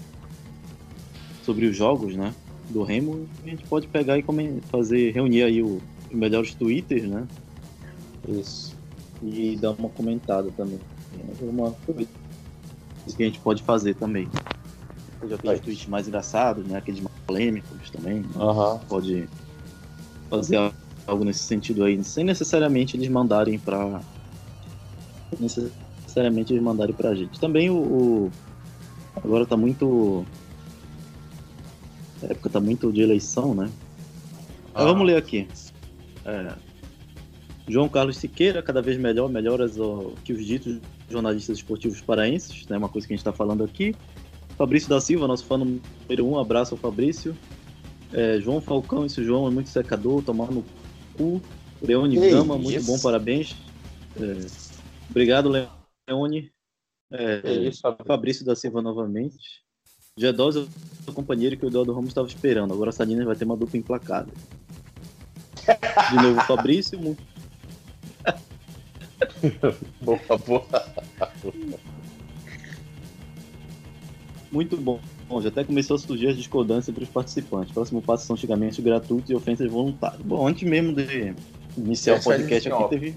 sobre 1.43 1.65
os 1.65 1.75
jogos, 1.75 2.15
né? 2.15 2.33
Do 2.69 2.83
Remo, 2.83 3.27
a 3.43 3.49
gente 3.49 3.63
pode 3.65 3.87
pegar 3.87 4.17
e 4.17 4.23
fazer, 4.69 5.11
reunir 5.11 5.43
aí 5.43 5.61
o, 5.61 5.81
os 6.09 6.15
melhores 6.15 6.53
twitters, 6.53 7.03
né? 7.03 7.27
Isso. 8.27 8.75
E 9.21 9.57
dar 9.57 9.71
uma 9.71 9.89
comentada 9.89 10.49
também. 10.55 10.79
É 11.41 11.43
uma 11.43 11.71
coisa 11.85 12.07
que 13.15 13.23
a 13.23 13.25
gente 13.25 13.39
pode 13.39 13.63
fazer 13.63 13.95
também. 13.95 14.27
Já 15.27 15.35
aqueles 15.35 15.61
tweets 15.61 15.87
mais 15.87 16.07
engraçados, 16.07 16.65
né? 16.65 16.77
Aqueles 16.77 17.01
mais 17.01 17.15
polêmicos 17.25 17.89
também. 17.89 18.21
Né? 18.21 18.27
Uhum. 18.35 18.79
Pode 18.79 19.29
fazer 20.29 20.73
algo 21.05 21.23
nesse 21.23 21.43
sentido 21.43 21.83
aí, 21.83 22.01
sem 22.03 22.23
necessariamente 22.23 22.95
eles 22.95 23.09
mandarem 23.09 23.59
para 23.59 24.01
necessariamente 25.39 26.53
eles 26.53 26.63
mandarem 26.63 26.93
pra 26.93 27.15
gente. 27.15 27.39
Também 27.39 27.69
o, 27.69 27.75
o 27.75 28.31
agora 29.15 29.45
tá 29.45 29.57
muito 29.57 30.25
a 32.21 32.31
época 32.31 32.49
tá 32.49 32.59
muito 32.59 32.91
de 32.91 33.01
eleição, 33.01 33.53
né? 33.53 33.69
Ah. 34.73 34.85
vamos 34.85 35.05
ler 35.05 35.17
aqui. 35.17 35.47
É, 36.25 36.53
João 37.67 37.87
Carlos 37.87 38.17
Siqueira, 38.17 38.61
cada 38.61 38.81
vez 38.81 38.97
melhor, 38.97 39.29
melhoras 39.29 39.75
que 40.23 40.33
os 40.33 40.45
ditos 40.45 40.79
jornalistas 41.09 41.57
esportivos 41.57 42.01
paraenses, 42.01 42.65
né? 42.67 42.77
Uma 42.77 42.89
coisa 42.89 43.07
que 43.07 43.13
a 43.13 43.15
gente 43.15 43.21
está 43.21 43.31
falando 43.31 43.63
aqui. 43.63 43.95
Fabrício 44.57 44.89
da 44.89 45.01
Silva, 45.01 45.27
nosso 45.27 45.45
fã 45.45 45.57
número 45.57 46.25
um, 46.25 46.37
abraço 46.37 46.75
ao 46.75 46.77
Fabrício. 46.77 47.35
É, 48.11 48.39
João 48.39 48.61
Falcão, 48.61 49.05
esse 49.05 49.23
João 49.23 49.47
é 49.47 49.51
muito 49.51 49.69
secador, 49.69 50.21
tomando 50.21 50.63
cu. 51.17 51.41
Leone 51.81 52.17
que 52.17 52.29
Gama, 52.29 52.55
isso? 52.55 52.63
muito 52.63 52.85
bom, 52.85 52.99
parabéns. 52.99 53.55
É, 54.15 54.45
obrigado, 55.09 55.49
Leone. 55.49 56.51
É, 57.11 57.51
isso, 57.67 57.81
Fabrício 58.05 58.45
da 58.45 58.55
Silva 58.55 58.81
novamente. 58.81 59.63
G2 60.19 60.67
é 61.07 61.09
o 61.09 61.13
companheiro 61.13 61.57
que 61.57 61.65
o 61.65 61.67
Eduardo 61.67 61.93
Ramos 61.93 62.09
estava 62.09 62.27
esperando. 62.27 62.73
Agora 62.73 62.89
a 62.89 62.93
Salinas 62.93 63.25
vai 63.25 63.35
ter 63.35 63.45
uma 63.45 63.57
dupla 63.57 63.77
implacável. 63.77 64.33
De 66.09 66.15
novo, 66.15 66.41
Fabrício. 66.41 66.99
Boa, 70.01 70.19
boa. 70.45 70.65
Muito 74.53 74.77
bom. 74.77 74.99
Bom, 75.27 75.41
já 75.41 75.49
até 75.49 75.63
começou 75.63 75.95
a 75.95 75.99
surgir 75.99 76.27
as 76.27 76.37
discordâncias 76.37 76.89
entre 76.89 77.03
os 77.03 77.09
participantes. 77.09 77.73
Próximo 77.73 78.03
passo 78.03 78.27
são 78.27 78.37
xingamentos 78.37 78.77
gratuitos 78.77 79.31
e 79.31 79.33
ofensas 79.33 79.67
voluntárias. 79.71 80.21
Bom, 80.21 80.47
antes 80.47 80.61
mesmo 80.69 80.93
de 80.93 81.33
iniciar 81.75 82.19
o 82.19 82.23
podcast 82.23 82.71
aqui, 82.71 82.89
teve. 82.89 83.15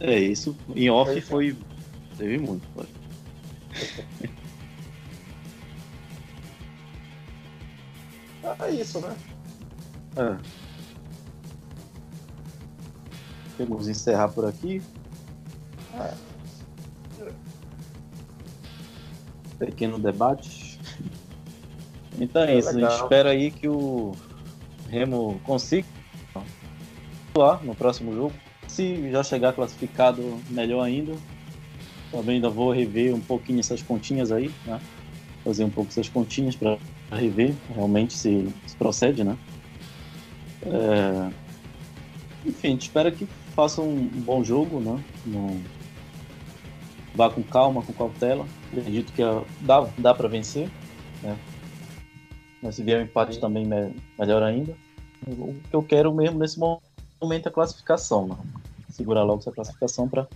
É, 0.00 0.18
isso. 0.18 0.54
Em 0.76 0.90
off 0.90 1.16
é, 1.16 1.20
foi. 1.22 1.56
Teve 2.18 2.36
muito, 2.36 2.68
pode. 2.74 2.90
é 8.60 8.70
isso, 8.72 9.00
né? 9.00 9.16
É. 10.16 10.36
Vamos 13.64 13.88
encerrar 13.88 14.28
por 14.28 14.44
aqui. 14.44 14.82
É. 15.94 16.29
Pequeno 19.60 19.98
debate. 19.98 20.80
Então 22.18 22.42
é, 22.42 22.58
isso, 22.58 22.74
legal. 22.74 22.90
a 22.90 22.92
gente 22.92 23.02
espera 23.02 23.30
aí 23.30 23.50
que 23.50 23.68
o 23.68 24.12
Remo 24.88 25.40
consiga 25.44 25.86
atuar 27.30 27.62
no 27.64 27.74
próximo 27.74 28.12
jogo. 28.14 28.32
Se 28.66 29.10
já 29.10 29.22
chegar 29.22 29.52
classificado, 29.52 30.22
melhor 30.48 30.82
ainda. 30.82 31.12
Também 32.10 32.36
ainda 32.36 32.50
vou 32.50 32.72
rever 32.72 33.14
um 33.14 33.20
pouquinho 33.20 33.60
essas 33.60 33.82
continhas 33.82 34.32
aí, 34.32 34.50
né? 34.66 34.80
Fazer 35.44 35.64
um 35.64 35.70
pouco 35.70 35.90
essas 35.90 36.08
continhas 36.08 36.56
para 36.56 36.76
rever 37.12 37.54
realmente 37.72 38.14
se, 38.14 38.48
se 38.66 38.76
procede, 38.76 39.22
né? 39.22 39.36
É... 40.62 41.30
Enfim, 42.44 42.68
a 42.68 42.70
gente 42.70 42.82
espera 42.82 43.10
que 43.12 43.28
faça 43.54 43.80
um, 43.80 44.06
bom 44.06 44.42
jogo, 44.42 44.80
né? 44.80 45.02
Vá 47.14 47.28
com 47.28 47.42
calma, 47.42 47.82
com 47.82 47.92
cautela. 47.92 48.46
Acredito 48.68 49.12
que 49.12 49.22
dá, 49.60 49.88
dá 49.98 50.14
para 50.14 50.28
vencer, 50.28 50.70
né? 51.22 51.36
Mas 52.62 52.76
se 52.76 52.82
vier 52.82 53.00
um 53.00 53.04
empate 53.04 53.34
Sim. 53.34 53.40
também, 53.40 53.66
melhor 54.18 54.42
ainda. 54.42 54.76
O 55.26 55.54
que 55.68 55.74
eu 55.74 55.82
quero 55.82 56.14
mesmo 56.14 56.38
nesse 56.38 56.58
momento 56.58 57.46
é 57.46 57.48
a 57.48 57.52
classificação. 57.52 58.28
Né? 58.28 58.36
Segurar 58.90 59.22
logo 59.22 59.40
essa 59.40 59.52
classificação 59.52 60.08
para 60.08 60.26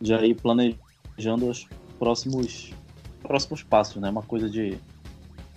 já 0.00 0.24
ir 0.24 0.34
planejando 0.34 1.48
os 1.48 1.66
próximos, 1.98 2.72
próximos 3.22 3.62
passos, 3.62 3.96
né? 3.96 4.10
Uma 4.10 4.22
coisa 4.22 4.48
de, 4.48 4.78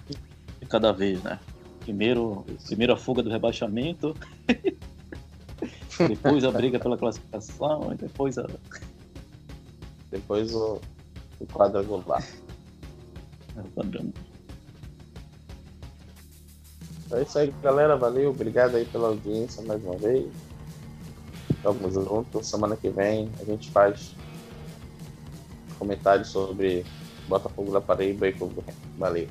de 0.07 0.65
cada 0.67 0.91
vez, 0.91 1.21
né? 1.23 1.39
Primeiro, 1.81 2.45
primeiro 2.65 2.93
a 2.93 2.97
fuga 2.97 3.23
do 3.23 3.29
rebaixamento, 3.29 4.15
depois 6.07 6.43
a 6.43 6.51
briga 6.51 6.79
pela 6.79 6.97
classificação, 6.97 7.91
e 7.93 7.95
depois 7.95 8.37
a. 8.37 8.47
Depois 10.11 10.53
o, 10.53 10.79
o 11.39 11.45
quadrangular. 11.45 12.23
É, 13.55 13.61
o 13.61 13.63
quadrangular. 13.71 14.29
É 17.11 17.21
isso 17.23 17.39
aí, 17.39 17.53
galera. 17.63 17.97
Valeu. 17.97 18.29
Obrigado 18.29 18.75
aí 18.75 18.85
pela 18.85 19.09
audiência 19.09 19.63
mais 19.63 19.83
uma 19.83 19.97
vez. 19.97 20.27
Tamo 21.63 21.91
junto. 21.91 22.43
Semana 22.43 22.75
que 22.75 22.89
vem 22.89 23.29
a 23.39 23.45
gente 23.45 23.71
faz 23.71 24.15
comentários 25.77 26.27
sobre 26.27 26.85
Botafogo 27.27 27.71
da 27.71 27.81
Paraíba 27.81 28.27
e 28.27 28.33
Clube 28.33 28.61
Valeu. 28.97 29.27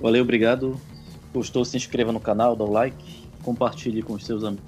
Valeu, 0.00 0.22
obrigado. 0.22 0.80
Gostou, 1.34 1.64
se 1.64 1.76
inscreva 1.76 2.12
no 2.12 2.20
canal, 2.20 2.56
dá 2.56 2.64
o 2.64 2.70
like, 2.70 3.28
compartilhe 3.42 4.02
com 4.02 4.14
os 4.14 4.24
seus 4.24 4.44
amigos. 4.44 4.64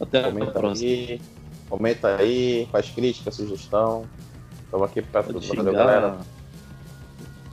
Até 0.00 0.22
comenta 0.22 0.50
a 0.50 0.52
próxima. 0.52 0.90
Aí, 0.90 1.20
comenta 1.70 2.16
aí, 2.16 2.68
faz 2.70 2.90
crítica, 2.90 3.30
sugestão. 3.30 4.04
Estamos 4.64 4.90
aqui 4.90 5.00
para 5.00 5.22
tudo. 5.22 5.40
Valeu, 5.40 5.72
galera. 5.72 6.18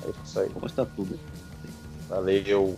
É 0.03 0.09
isso 0.25 0.39
aí. 0.39 0.49
Vou 0.49 0.61
postar 0.61 0.85
tudo. 0.87 1.17
Valeu. 2.09 2.77